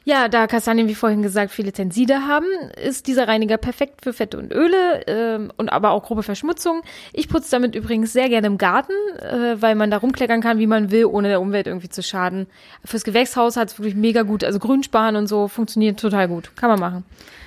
Ja, 0.09 0.29
da 0.29 0.47
Kastanien, 0.47 0.87
wie 0.87 0.95
vorhin 0.95 1.21
gesagt, 1.21 1.51
viele 1.51 1.73
Tenside 1.73 2.29
haben, 2.29 2.47
ist 2.81 3.09
dieser 3.09 3.27
Reiniger 3.27 3.57
perfekt 3.57 4.05
für 4.05 4.13
Fette 4.13 4.39
und 4.39 4.53
Öle 4.53 5.03
ähm, 5.09 5.53
und 5.57 5.69
aber 5.69 5.91
auch 5.91 6.05
grobe 6.05 6.23
Verschmutzung. 6.23 6.83
Ich 7.13 7.29
putze 7.29 7.51
damit 7.51 7.75
übrigens 7.75 8.13
sehr 8.13 8.29
gerne 8.29 8.47
im 8.47 8.57
Garten, 8.57 8.93
äh, 9.19 9.61
weil 9.61 9.75
man 9.75 9.91
da 9.91 9.97
rumkleckern 9.97 10.41
kann, 10.41 10.61
wie 10.61 10.69
man 10.69 10.93
will, 10.93 11.07
ohne 11.07 11.27
der 11.27 11.41
Umwelt 11.41 11.67
irgendwie 11.67 11.89
zu 11.89 12.05
schaden. 12.05 12.47
Fürs 12.85 13.03
Gewächshaus 13.03 13.57
hat 13.57 13.71
es 13.71 13.81
wirklich 13.81 13.97
mega 13.97 14.23
gut, 14.23 14.45
also 14.45 14.61
Grünsparen 14.61 15.17
und 15.17 15.27
so 15.27 15.49
funktioniert 15.49 15.99
total 15.99 16.29
gut. 16.29 16.55
Kann 16.55 16.71
man 16.71 16.79
machen. 16.79 17.05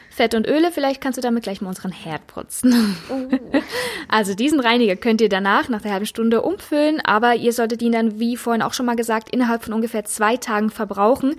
Fett 0.10 0.34
und 0.34 0.45
Öle, 0.45 0.74
vielleicht 0.74 1.00
kannst 1.00 1.15
du 1.15 1.22
damit 1.22 1.43
gleich 1.43 1.62
mal 1.62 1.69
unseren 1.69 1.93
Herd 1.93 2.28
putzen. 2.28 2.98
also 4.10 4.34
diesen 4.34 4.60
Reiniger 4.60 4.98
könnt 4.98 5.22
ihr 5.22 5.30
danach, 5.30 5.69
nach 5.69 5.82
der 5.82 5.93
halben 5.93 6.06
Stunde, 6.06 6.41
umfüllen, 6.41 7.00
aber 7.06 7.36
ihr 7.36 7.54
solltet 7.54 7.82
ihn 7.82 7.93
dann, 7.93 8.19
wie 8.19 8.36
vorhin 8.36 8.62
auch 8.62 8.74
schon 8.74 8.86
mal 8.86 8.98
gesagt, 8.98 9.30
innerhalb 9.30 9.63
von 9.63 9.74
ungefähr 9.74 10.04
zwei 10.04 10.36
Tagen 10.36 10.72
verbrauchen. 10.72 11.38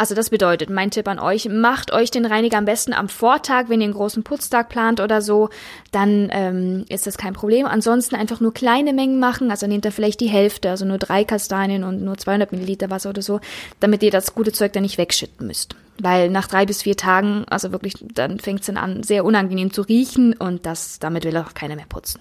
Also 0.00 0.14
das 0.14 0.30
bedeutet, 0.30 0.70
mein 0.70 0.90
Tipp 0.90 1.06
an 1.08 1.18
euch, 1.18 1.46
macht 1.50 1.92
euch 1.92 2.10
den 2.10 2.24
Reiniger 2.24 2.56
am 2.56 2.64
besten 2.64 2.94
am 2.94 3.10
Vortag, 3.10 3.64
wenn 3.68 3.82
ihr 3.82 3.84
einen 3.84 3.92
großen 3.92 4.22
Putztag 4.22 4.70
plant 4.70 4.98
oder 4.98 5.20
so, 5.20 5.50
dann 5.92 6.30
ähm, 6.32 6.86
ist 6.88 7.06
das 7.06 7.18
kein 7.18 7.34
Problem. 7.34 7.66
Ansonsten 7.66 8.14
einfach 8.14 8.40
nur 8.40 8.54
kleine 8.54 8.94
Mengen 8.94 9.18
machen, 9.18 9.50
also 9.50 9.66
nehmt 9.66 9.84
ihr 9.84 9.92
vielleicht 9.92 10.22
die 10.22 10.30
Hälfte, 10.30 10.70
also 10.70 10.86
nur 10.86 10.96
drei 10.96 11.24
Kastanien 11.24 11.84
und 11.84 12.02
nur 12.02 12.16
200 12.16 12.50
Milliliter 12.50 12.88
Wasser 12.88 13.10
oder 13.10 13.20
so, 13.20 13.40
damit 13.78 14.02
ihr 14.02 14.10
das 14.10 14.34
gute 14.34 14.52
Zeug 14.52 14.72
dann 14.72 14.84
nicht 14.84 14.96
wegschütten 14.96 15.46
müsst. 15.46 15.76
weil 16.02 16.30
nach 16.30 16.46
drei 16.46 16.64
bis 16.64 16.80
vier 16.80 16.96
Tagen, 16.96 17.44
also 17.50 17.70
wirklich, 17.70 17.92
dann 18.00 18.40
fängt 18.40 18.60
es 18.60 18.66
dann 18.68 18.78
an, 18.78 19.02
sehr 19.02 19.22
unangenehm 19.22 19.70
zu 19.70 19.82
riechen 19.82 20.32
und 20.32 20.64
das, 20.64 20.98
damit 20.98 21.26
will 21.26 21.36
auch 21.36 21.52
keiner 21.52 21.76
mehr 21.76 21.84
putzen. 21.86 22.20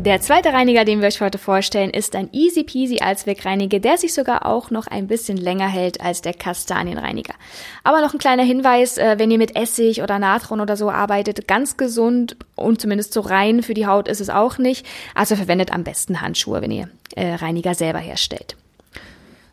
Der 0.00 0.20
zweite 0.20 0.52
Reiniger, 0.52 0.84
den 0.84 1.00
wir 1.00 1.08
euch 1.08 1.20
heute 1.20 1.38
vorstellen, 1.38 1.90
ist 1.90 2.14
ein 2.14 2.28
Easy 2.32 2.62
Peasy 2.62 3.00
Allzweckreiniger, 3.00 3.80
der 3.80 3.98
sich 3.98 4.14
sogar 4.14 4.46
auch 4.46 4.70
noch 4.70 4.86
ein 4.86 5.08
bisschen 5.08 5.36
länger 5.36 5.66
hält 5.66 6.00
als 6.00 6.22
der 6.22 6.34
Kastanienreiniger. 6.34 7.34
Aber 7.82 8.00
noch 8.00 8.12
ein 8.12 8.20
kleiner 8.20 8.44
Hinweis, 8.44 8.96
äh, 8.96 9.16
wenn 9.18 9.32
ihr 9.32 9.38
mit 9.38 9.56
Essig 9.56 10.00
oder 10.00 10.20
Natron 10.20 10.60
oder 10.60 10.76
so 10.76 10.88
arbeitet, 10.88 11.48
ganz 11.48 11.76
gesund 11.76 12.36
und 12.54 12.80
zumindest 12.80 13.12
so 13.12 13.22
rein 13.22 13.64
für 13.64 13.74
die 13.74 13.88
Haut 13.88 14.06
ist 14.06 14.20
es 14.20 14.30
auch 14.30 14.56
nicht. 14.58 14.86
Also 15.16 15.34
verwendet 15.34 15.72
am 15.72 15.82
besten 15.82 16.20
Handschuhe, 16.20 16.62
wenn 16.62 16.70
ihr 16.70 16.88
äh, 17.16 17.34
Reiniger 17.34 17.74
selber 17.74 17.98
herstellt. 17.98 18.56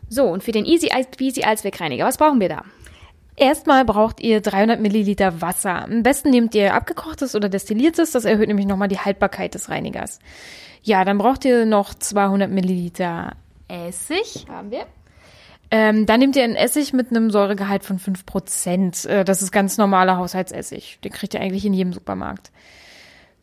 So, 0.08 0.26
und 0.26 0.44
für 0.44 0.52
den 0.52 0.64
Easy 0.64 0.90
Peasy 1.16 1.42
Allzweckreiniger, 1.42 2.04
was 2.04 2.18
brauchen 2.18 2.38
wir 2.38 2.50
da? 2.50 2.62
Erstmal 3.36 3.84
braucht 3.84 4.20
ihr 4.20 4.40
300 4.40 4.80
Milliliter 4.80 5.42
Wasser. 5.42 5.84
Am 5.84 6.02
besten 6.02 6.30
nehmt 6.30 6.54
ihr 6.54 6.72
abgekochtes 6.74 7.34
oder 7.34 7.48
destilliertes, 7.50 8.12
das 8.12 8.24
erhöht 8.24 8.48
nämlich 8.48 8.66
nochmal 8.66 8.88
die 8.88 8.98
Haltbarkeit 8.98 9.54
des 9.54 9.68
Reinigers. 9.68 10.20
Ja, 10.82 11.04
dann 11.04 11.18
braucht 11.18 11.44
ihr 11.44 11.66
noch 11.66 11.94
200 11.94 12.50
Milliliter 12.50 13.32
Essig. 13.68 14.46
Haben 14.48 14.70
wir. 14.70 14.86
Ähm, 15.70 16.06
dann 16.06 16.20
nehmt 16.20 16.36
ihr 16.36 16.44
einen 16.44 16.54
Essig 16.54 16.92
mit 16.92 17.10
einem 17.10 17.30
Säuregehalt 17.30 17.84
von 17.84 17.98
5%. 17.98 19.08
Äh, 19.08 19.24
das 19.24 19.42
ist 19.42 19.50
ganz 19.50 19.78
normaler 19.78 20.16
Haushaltsessig. 20.16 21.00
Den 21.02 21.12
kriegt 21.12 21.34
ihr 21.34 21.40
eigentlich 21.40 21.64
in 21.64 21.74
jedem 21.74 21.92
Supermarkt. 21.92 22.52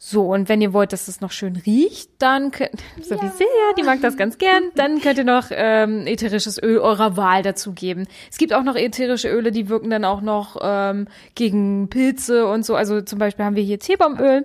So, 0.05 0.33
und 0.33 0.49
wenn 0.49 0.59
ihr 0.59 0.73
wollt, 0.73 0.91
dass 0.91 1.07
es 1.07 1.21
noch 1.21 1.31
schön 1.31 1.55
riecht, 1.55 2.09
dann 2.17 2.51
könnt, 2.51 2.71
so 3.01 3.15
wie 3.15 3.29
sehr, 3.29 3.47
die 3.77 3.83
mag 3.83 4.01
das 4.01 4.17
ganz 4.17 4.37
gern, 4.37 4.63
dann 4.75 4.99
könnt 4.99 5.17
ihr 5.17 5.23
noch 5.23 5.45
ähm, 5.49 6.05
ätherisches 6.05 6.61
Öl 6.61 6.79
eurer 6.79 7.15
Wahl 7.15 7.41
dazugeben. 7.41 8.05
Es 8.29 8.37
gibt 8.37 8.53
auch 8.53 8.63
noch 8.63 8.75
ätherische 8.75 9.29
Öle, 9.29 9.53
die 9.53 9.69
wirken 9.69 9.89
dann 9.89 10.03
auch 10.03 10.19
noch 10.19 10.57
ähm, 10.61 11.07
gegen 11.35 11.87
Pilze 11.89 12.47
und 12.47 12.65
so. 12.65 12.75
Also 12.75 12.99
zum 12.99 13.17
Beispiel 13.17 13.45
haben 13.45 13.55
wir 13.55 13.63
hier 13.63 13.79
Teebaumöl. 13.79 14.43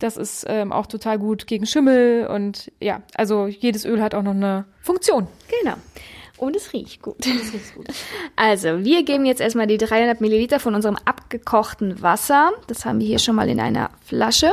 Das 0.00 0.16
ist 0.16 0.44
ähm, 0.48 0.72
auch 0.72 0.86
total 0.86 1.20
gut 1.20 1.46
gegen 1.46 1.64
Schimmel 1.64 2.26
und 2.26 2.72
ja, 2.80 3.02
also 3.14 3.46
jedes 3.46 3.84
Öl 3.84 4.02
hat 4.02 4.16
auch 4.16 4.24
noch 4.24 4.34
eine 4.34 4.64
Funktion. 4.80 5.28
Genau. 5.62 5.76
Und 6.38 6.56
es 6.56 6.72
riecht 6.72 7.02
gut. 7.02 7.16
Also, 8.36 8.84
wir 8.84 9.02
geben 9.02 9.26
jetzt 9.26 9.40
erstmal 9.40 9.66
die 9.66 9.78
300 9.78 10.20
Milliliter 10.20 10.60
von 10.60 10.74
unserem 10.74 10.96
abgekochten 11.04 12.00
Wasser. 12.02 12.52
Das 12.68 12.84
haben 12.84 13.00
wir 13.00 13.06
hier 13.06 13.18
schon 13.18 13.34
mal 13.34 13.48
in 13.48 13.58
einer 13.58 13.90
Flasche. 14.04 14.52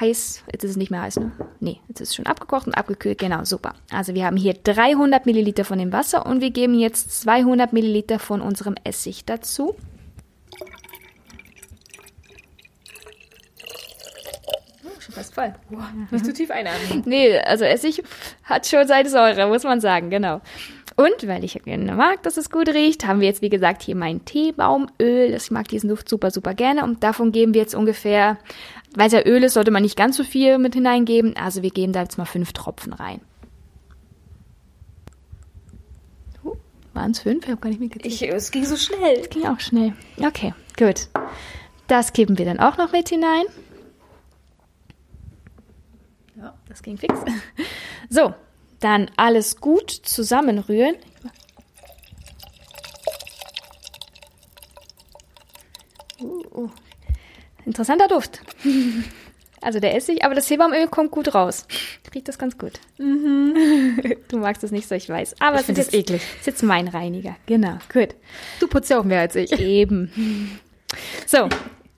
Heiß, 0.00 0.44
jetzt 0.50 0.64
ist 0.64 0.70
es 0.70 0.76
nicht 0.78 0.90
mehr 0.90 1.02
heiß, 1.02 1.16
ne? 1.16 1.32
Nee, 1.60 1.78
jetzt 1.88 2.00
ist 2.00 2.08
es 2.10 2.14
schon 2.14 2.24
abgekocht 2.24 2.66
und 2.66 2.74
abgekühlt. 2.74 3.18
Genau, 3.18 3.44
super. 3.44 3.74
Also, 3.92 4.14
wir 4.14 4.24
haben 4.24 4.38
hier 4.38 4.54
300 4.54 5.26
Milliliter 5.26 5.66
von 5.66 5.78
dem 5.78 5.92
Wasser 5.92 6.24
und 6.24 6.40
wir 6.40 6.50
geben 6.50 6.78
jetzt 6.78 7.20
200 7.20 7.74
Milliliter 7.74 8.18
von 8.18 8.40
unserem 8.40 8.76
Essig 8.82 9.26
dazu. 9.26 9.76
Schon 15.10 15.22
fast 15.22 15.34
voll. 15.34 15.52
Nicht 16.10 16.24
zu 16.24 16.32
tief 16.32 16.50
einatmen. 16.50 17.02
Nee, 17.06 17.38
also 17.38 17.64
Essig 17.64 18.02
hat 18.44 18.66
schon 18.66 18.86
seine 18.86 19.08
Säure, 19.08 19.48
muss 19.48 19.64
man 19.64 19.80
sagen, 19.80 20.10
genau. 20.10 20.40
Und 20.96 21.26
weil 21.26 21.44
ich 21.44 21.60
gerne 21.64 21.94
mag, 21.94 22.22
dass 22.22 22.36
es 22.36 22.50
gut 22.50 22.68
riecht, 22.68 23.06
haben 23.06 23.20
wir 23.20 23.28
jetzt, 23.28 23.42
wie 23.42 23.48
gesagt, 23.48 23.82
hier 23.82 23.96
mein 23.96 24.24
Teebaumöl. 24.24 25.34
Ich 25.34 25.50
mag 25.50 25.68
diesen 25.68 25.88
Duft 25.88 26.08
super, 26.08 26.30
super 26.30 26.54
gerne. 26.54 26.84
Und 26.84 27.02
davon 27.02 27.32
geben 27.32 27.54
wir 27.54 27.62
jetzt 27.62 27.74
ungefähr, 27.74 28.38
weil 28.94 29.06
es 29.06 29.12
ja 29.12 29.24
Öl 29.24 29.42
ist, 29.42 29.54
sollte 29.54 29.70
man 29.70 29.82
nicht 29.82 29.96
ganz 29.96 30.16
so 30.16 30.24
viel 30.24 30.58
mit 30.58 30.74
hineingeben. 30.74 31.36
Also 31.36 31.62
wir 31.62 31.70
geben 31.70 31.92
da 31.92 32.02
jetzt 32.02 32.18
mal 32.18 32.26
fünf 32.26 32.52
Tropfen 32.52 32.92
rein. 32.92 33.20
Uh, 36.44 36.56
Waren 36.92 37.12
es 37.12 37.20
fünf? 37.20 37.44
Ich 37.44 37.50
habe 37.50 37.60
gar 37.60 37.70
nicht 37.70 37.80
mitgezählt. 37.80 38.12
Ich, 38.12 38.22
es 38.22 38.50
ging 38.50 38.66
so 38.66 38.76
schnell. 38.76 39.26
Ging 39.28 39.46
auch 39.46 39.60
schnell. 39.60 39.94
Okay, 40.18 40.52
gut. 40.76 41.08
Das 41.86 42.12
geben 42.12 42.36
wir 42.36 42.44
dann 42.44 42.60
auch 42.60 42.76
noch 42.76 42.92
mit 42.92 43.08
hinein. 43.08 43.46
Ja, 46.36 46.54
das 46.70 46.82
ging 46.82 46.96
fix. 46.96 47.14
So, 48.08 48.34
dann 48.80 49.08
alles 49.16 49.60
gut 49.60 49.90
zusammenrühren. 49.90 50.96
Uh, 56.20 56.42
uh. 56.54 56.70
Interessanter 57.66 58.08
Duft. 58.08 58.40
Also 59.62 59.78
der 59.78 59.94
Essig, 59.94 60.24
aber 60.24 60.34
das 60.34 60.48
Sesamöl 60.48 60.88
kommt 60.88 61.10
gut 61.10 61.34
raus. 61.34 61.66
Riecht 62.14 62.28
das 62.28 62.38
ganz 62.38 62.56
gut. 62.56 62.80
Du 62.96 64.38
magst 64.38 64.64
es 64.64 64.70
nicht 64.70 64.88
so, 64.88 64.94
ich 64.94 65.06
weiß. 65.06 65.34
Aber 65.38 65.56
Ich 65.56 65.64
es 65.64 65.68
ist 65.68 65.76
jetzt, 65.76 65.94
eklig. 65.94 66.22
ist 66.38 66.46
jetzt 66.46 66.62
mein 66.62 66.88
Reiniger. 66.88 67.36
Genau, 67.44 67.76
gut. 67.92 68.14
Du 68.58 68.68
putzt 68.68 68.88
ja 68.88 68.98
auch 68.98 69.04
mehr 69.04 69.20
als 69.20 69.36
ich. 69.36 69.52
Eben. 69.60 70.58
So, 71.26 71.50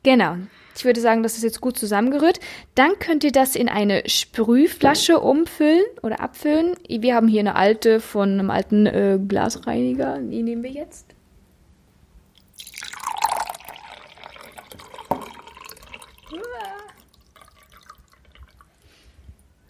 genau. 0.03 0.39
Ich 0.75 0.85
würde 0.85 1.01
sagen, 1.01 1.23
das 1.23 1.37
ist 1.37 1.43
jetzt 1.43 1.61
gut 1.61 1.79
zusammengerührt. 1.79 2.41
Dann 2.75 2.99
könnt 2.99 3.25
ihr 3.25 3.33
das 3.33 3.57
in 3.57 3.69
eine 3.69 4.03
Sprühflasche 4.09 5.21
umfüllen 5.21 5.85
oder 6.03 6.21
abfüllen. 6.21 6.77
Wir 6.89 7.15
haben 7.15 7.29
hier 7.29 7.41
eine 7.41 7.57
alte 7.57 8.01
von 8.01 8.31
einem 8.31 8.51
alten 8.51 8.87
äh, 8.87 9.19
Glasreiniger. 9.27 10.19
Die 10.19 10.43
nehmen 10.43 10.63
wir 10.63 10.71
jetzt. 10.71 11.07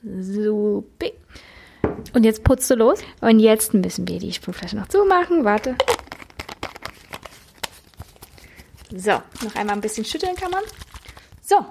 Super. 0.05 1.07
Und 2.13 2.25
jetzt 2.25 2.43
putzt 2.45 2.71
du 2.71 2.75
los? 2.75 3.01
Und 3.21 3.39
jetzt 3.39 3.73
müssen 3.75 4.09
wir 4.09 4.19
die 4.19 4.33
Sprühflasche 4.33 4.77
noch 4.77 4.89
zumachen. 4.89 5.45
Warte. 5.45 5.77
So, 8.95 9.13
noch 9.43 9.55
einmal 9.55 9.77
ein 9.77 9.81
bisschen 9.81 10.05
schütteln 10.05 10.37
kann 10.37 10.51
man. 10.51 10.63
So. 11.43 11.67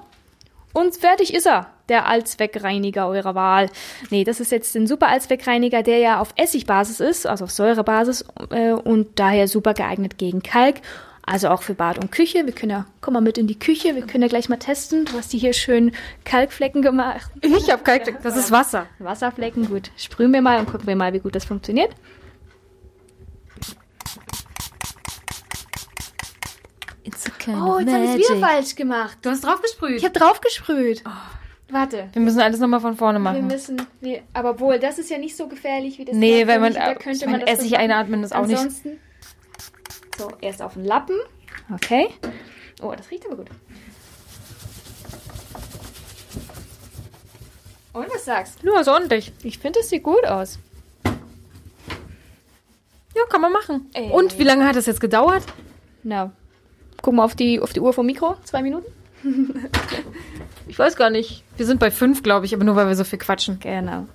Und 0.73 0.95
fertig 0.95 1.34
ist 1.34 1.47
er, 1.47 1.67
der 1.89 2.07
Allzweckreiniger 2.07 3.07
eurer 3.07 3.36
Wahl. 3.36 3.69
Nee, 4.10 4.23
das 4.23 4.39
ist 4.39 4.51
jetzt 4.51 4.75
ein 4.75 4.88
super 4.88 5.10
Allzweckreiniger, 5.10 5.84
der 5.84 5.97
ja 5.97 6.19
auf 6.19 6.34
Essigbasis 6.38 6.99
ist, 6.99 7.27
also 7.27 7.45
auf 7.45 7.51
Säurebasis 7.51 8.25
äh, 8.51 8.71
und 8.71 9.19
daher 9.19 9.47
super 9.47 9.73
geeignet 9.73 10.17
gegen 10.17 10.41
Kalk. 10.41 10.75
Also 11.23 11.49
auch 11.49 11.62
für 11.62 11.75
Bad 11.75 11.99
und 11.99 12.12
Küche. 12.12 12.45
Wir 12.45 12.53
können 12.53 12.71
ja, 12.71 12.86
komm 12.99 13.13
mal 13.13 13.21
mit 13.21 13.38
in 13.38 13.47
die 13.47 13.60
Küche, 13.60 13.95
wir 13.95 14.07
können 14.07 14.23
ja 14.23 14.29
gleich 14.29 14.49
mal 14.49 14.57
testen. 14.57 15.05
Du 15.05 15.13
hast 15.13 15.31
die 15.34 15.38
hier 15.38 15.53
schön 15.53 15.91
Kalkflecken 16.25 16.81
gemacht. 16.81 17.29
Ich 17.41 17.69
habe 17.69 17.84
kein, 17.84 18.01
das 18.23 18.38
ist 18.38 18.51
Wasser. 18.51 18.88
Wasserflecken, 18.99 19.67
gut. 19.67 19.91
Sprühen 19.97 20.34
wir 20.34 20.41
mal 20.41 20.60
und 20.60 20.65
gucken 20.65 20.88
wir 20.88 20.95
mal, 20.95 21.13
wie 21.13 21.19
gut 21.19 21.36
das 21.36 21.45
funktioniert. 21.45 21.91
Oh, 27.47 27.79
jetzt 27.79 27.93
habe 27.93 28.05
ich 28.05 28.17
wieder 28.29 28.39
falsch 28.39 28.75
gemacht. 28.75 29.17
Du 29.21 29.29
hast 29.29 29.41
drauf 29.43 29.62
gesprüht. 29.62 29.97
Ich 29.97 30.03
habe 30.05 30.17
drauf 30.17 30.41
gesprüht. 30.41 31.03
Warte. 31.69 32.10
wir 32.12 32.21
müssen 32.21 32.41
alles 32.41 32.60
nochmal 32.60 32.81
von 32.81 32.97
vorne 32.97 33.19
Wir 33.19 33.23
machen. 33.23 33.47
müssen, 33.47 33.81
wir, 34.01 34.23
aber 34.34 34.60
wohl, 34.60 34.77
das 34.79 34.99
ist 34.99 35.10
ja 35.10 35.17
nicht 35.17 35.38
so 35.38 35.47
gefährlich 35.47 35.97
wie 35.99 36.05
das. 36.05 36.15
Nee, 36.15 36.45
weil 36.45 36.60
man, 36.60 36.73
da 36.73 36.95
könnte 36.95 37.27
man 37.29 37.39
Essig 37.41 37.69
so 37.69 37.75
machen. 37.75 37.84
einatmen 37.84 38.23
ist 38.23 38.36
auch 38.36 38.45
nicht. 38.45 38.57
Ansonsten, 38.57 38.99
so, 40.17 40.29
erst 40.41 40.62
auf 40.62 40.73
den 40.73 40.84
Lappen. 40.84 41.15
Okay. 41.73 42.10
Oh, 42.81 42.93
das 42.95 43.10
riecht 43.10 43.25
aber 43.25 43.38
gut. 43.38 43.47
Und 47.93 48.07
was 48.13 48.25
sagst 48.25 48.60
Ja, 48.63 48.79
ist 48.79 48.88
ordentlich. 48.88 49.31
du? 49.41 49.47
Ich 49.47 49.60
finde, 49.60 49.79
es 49.79 49.89
sieht 49.89 50.03
gut 50.03 50.25
aus. 50.25 50.60
Ja, 53.15 53.23
kann 53.29 53.41
man 53.41 53.51
machen. 53.51 53.89
Ey. 53.93 54.10
Und 54.10 54.39
wie 54.39 54.43
lange 54.43 54.65
hat 54.65 54.75
das 54.75 54.86
jetzt 54.86 55.01
gedauert? 55.01 55.43
Na, 56.03 56.31
guck 57.01 57.13
mal 57.13 57.23
auf 57.23 57.35
die, 57.35 57.59
auf 57.59 57.73
die 57.73 57.79
Uhr 57.79 57.93
vom 57.93 58.05
Mikro. 58.05 58.35
Zwei 58.43 58.61
Minuten. 58.61 58.91
Ich 60.67 60.79
weiß 60.79 60.95
gar 60.95 61.09
nicht. 61.09 61.43
Wir 61.57 61.65
sind 61.65 61.79
bei 61.79 61.91
fünf, 61.91 62.23
glaube 62.23 62.45
ich, 62.45 62.53
aber 62.55 62.63
nur 62.63 62.75
weil 62.75 62.87
wir 62.87 62.95
so 62.95 63.03
viel 63.03 63.19
quatschen. 63.19 63.59
Genau. 63.59 64.07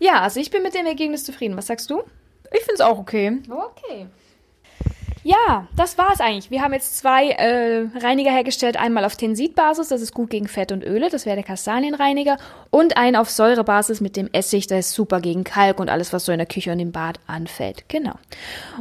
Ja, 0.00 0.20
also 0.20 0.40
ich 0.40 0.50
bin 0.50 0.62
mit 0.62 0.74
dem 0.74 0.86
Ergebnis 0.86 1.24
zufrieden. 1.24 1.56
Was 1.56 1.66
sagst 1.66 1.90
du? 1.90 2.02
Ich 2.52 2.60
finde 2.60 2.74
es 2.74 2.80
auch 2.80 2.98
okay. 2.98 3.40
Okay. 3.48 4.06
Ja, 5.28 5.66
das 5.76 5.98
war's 5.98 6.22
eigentlich. 6.22 6.50
Wir 6.50 6.62
haben 6.62 6.72
jetzt 6.72 6.96
zwei 6.96 7.28
äh, 7.28 7.86
Reiniger 7.98 8.30
hergestellt. 8.30 8.78
Einmal 8.78 9.04
auf 9.04 9.14
Tensidbasis, 9.14 9.88
das 9.88 10.00
ist 10.00 10.14
gut 10.14 10.30
gegen 10.30 10.48
Fett 10.48 10.72
und 10.72 10.82
Öle, 10.82 11.10
das 11.10 11.26
wäre 11.26 11.36
der 11.36 11.44
Kastanienreiniger. 11.44 12.38
Und 12.70 12.96
einen 12.96 13.14
auf 13.14 13.28
Säurebasis 13.28 14.00
mit 14.00 14.16
dem 14.16 14.30
Essig, 14.32 14.68
der 14.68 14.78
ist 14.78 14.92
super 14.92 15.20
gegen 15.20 15.44
Kalk 15.44 15.80
und 15.80 15.90
alles, 15.90 16.14
was 16.14 16.24
so 16.24 16.32
in 16.32 16.38
der 16.38 16.46
Küche 16.46 16.72
und 16.72 16.80
im 16.80 16.92
Bad 16.92 17.20
anfällt. 17.26 17.90
Genau. 17.90 18.14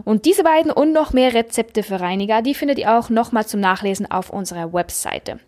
Und 0.06 0.24
diese 0.24 0.46
beiden 0.46 0.72
und 0.72 0.94
noch 0.94 1.12
mehr 1.12 1.34
Rezepte 1.34 1.84
für 1.84 2.00
Reiniger, 2.00 2.42
die 2.42 2.54
findet 2.54 2.80
ihr 2.80 2.98
auch 2.98 3.10
nochmal 3.10 3.46
zum 3.46 3.60
Nachlesen 3.60 4.10
auf 4.10 4.30
unserer 4.30 4.72
Webseite. 4.72 5.42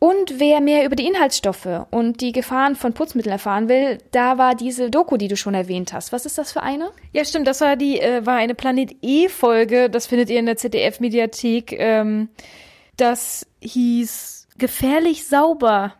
Und 0.00 0.40
wer 0.40 0.62
mehr 0.62 0.86
über 0.86 0.96
die 0.96 1.06
Inhaltsstoffe 1.06 1.86
und 1.90 2.22
die 2.22 2.32
Gefahren 2.32 2.74
von 2.74 2.94
Putzmitteln 2.94 3.32
erfahren 3.32 3.68
will, 3.68 3.98
da 4.12 4.38
war 4.38 4.54
diese 4.54 4.90
Doku, 4.90 5.18
die 5.18 5.28
du 5.28 5.36
schon 5.36 5.52
erwähnt 5.52 5.92
hast. 5.92 6.10
Was 6.10 6.24
ist 6.24 6.38
das 6.38 6.52
für 6.52 6.62
eine? 6.62 6.90
Ja, 7.12 7.22
stimmt. 7.22 7.46
Das 7.46 7.60
war 7.60 7.76
die, 7.76 8.00
äh, 8.00 8.24
war 8.24 8.36
eine 8.36 8.54
Planet 8.54 8.96
E-Folge. 9.02 9.90
Das 9.90 10.06
findet 10.06 10.30
ihr 10.30 10.38
in 10.38 10.46
der 10.46 10.56
ZDF-Mediathek. 10.56 11.74
Ähm, 11.78 12.30
das 12.96 13.46
hieß 13.60 14.48
Gefährlich 14.56 15.26
sauber. 15.26 15.94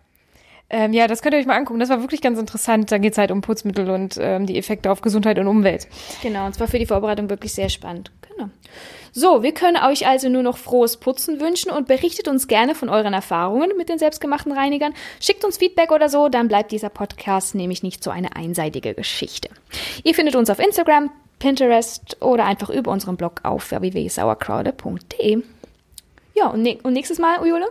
Ähm, 0.70 0.94
ja, 0.94 1.06
das 1.06 1.20
könnt 1.20 1.34
ihr 1.34 1.40
euch 1.40 1.46
mal 1.46 1.56
angucken. 1.56 1.80
Das 1.80 1.90
war 1.90 2.00
wirklich 2.00 2.22
ganz 2.22 2.38
interessant. 2.38 2.90
Da 2.90 2.96
geht's 2.96 3.18
halt 3.18 3.30
um 3.30 3.42
Putzmittel 3.42 3.90
und 3.90 4.16
ähm, 4.18 4.46
die 4.46 4.56
Effekte 4.56 4.90
auf 4.90 5.02
Gesundheit 5.02 5.38
und 5.38 5.46
Umwelt. 5.46 5.88
Genau, 6.22 6.46
und 6.46 6.54
zwar 6.54 6.68
für 6.68 6.78
die 6.78 6.86
Vorbereitung 6.86 7.28
wirklich 7.28 7.52
sehr 7.52 7.68
spannend. 7.68 8.12
Genau. 8.40 8.50
So, 9.12 9.42
wir 9.42 9.52
können 9.52 9.76
euch 9.76 10.06
also 10.06 10.28
nur 10.28 10.42
noch 10.42 10.56
frohes 10.56 10.96
Putzen 10.96 11.40
wünschen 11.40 11.70
und 11.70 11.88
berichtet 11.88 12.28
uns 12.28 12.46
gerne 12.46 12.74
von 12.74 12.88
euren 12.88 13.12
Erfahrungen 13.12 13.76
mit 13.76 13.88
den 13.88 13.98
selbstgemachten 13.98 14.52
Reinigern. 14.52 14.94
Schickt 15.20 15.44
uns 15.44 15.58
Feedback 15.58 15.90
oder 15.90 16.08
so, 16.08 16.28
dann 16.28 16.46
bleibt 16.48 16.70
dieser 16.70 16.90
Podcast 16.90 17.54
nämlich 17.54 17.82
nicht 17.82 18.04
so 18.04 18.10
eine 18.10 18.36
einseitige 18.36 18.94
Geschichte. 18.94 19.48
Ihr 20.04 20.14
findet 20.14 20.36
uns 20.36 20.48
auf 20.48 20.60
Instagram, 20.60 21.10
Pinterest 21.40 22.18
oder 22.20 22.44
einfach 22.44 22.70
über 22.70 22.92
unseren 22.92 23.16
Blog 23.16 23.40
auf 23.42 23.70
www.sauerkraude.de. 23.70 25.42
Ja, 26.34 26.46
und, 26.46 26.62
ne 26.62 26.78
und 26.82 26.92
nächstes 26.92 27.18
Mal, 27.18 27.40
Ujole? 27.40 27.66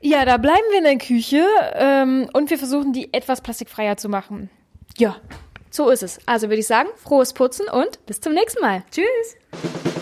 Ja, 0.00 0.24
da 0.24 0.36
bleiben 0.36 0.62
wir 0.70 0.78
in 0.78 0.84
der 0.84 0.98
Küche 0.98 1.44
ähm, 1.74 2.28
und 2.32 2.50
wir 2.50 2.58
versuchen, 2.58 2.92
die 2.92 3.12
etwas 3.12 3.40
plastikfreier 3.40 3.96
zu 3.96 4.08
machen. 4.08 4.50
Ja, 4.98 5.16
so 5.70 5.90
ist 5.90 6.02
es. 6.02 6.20
Also 6.26 6.48
würde 6.48 6.60
ich 6.60 6.66
sagen, 6.66 6.88
frohes 7.02 7.32
Putzen 7.32 7.68
und 7.68 8.04
bis 8.06 8.20
zum 8.20 8.34
nächsten 8.34 8.60
Mal. 8.60 8.84
Tschüss! 8.90 9.95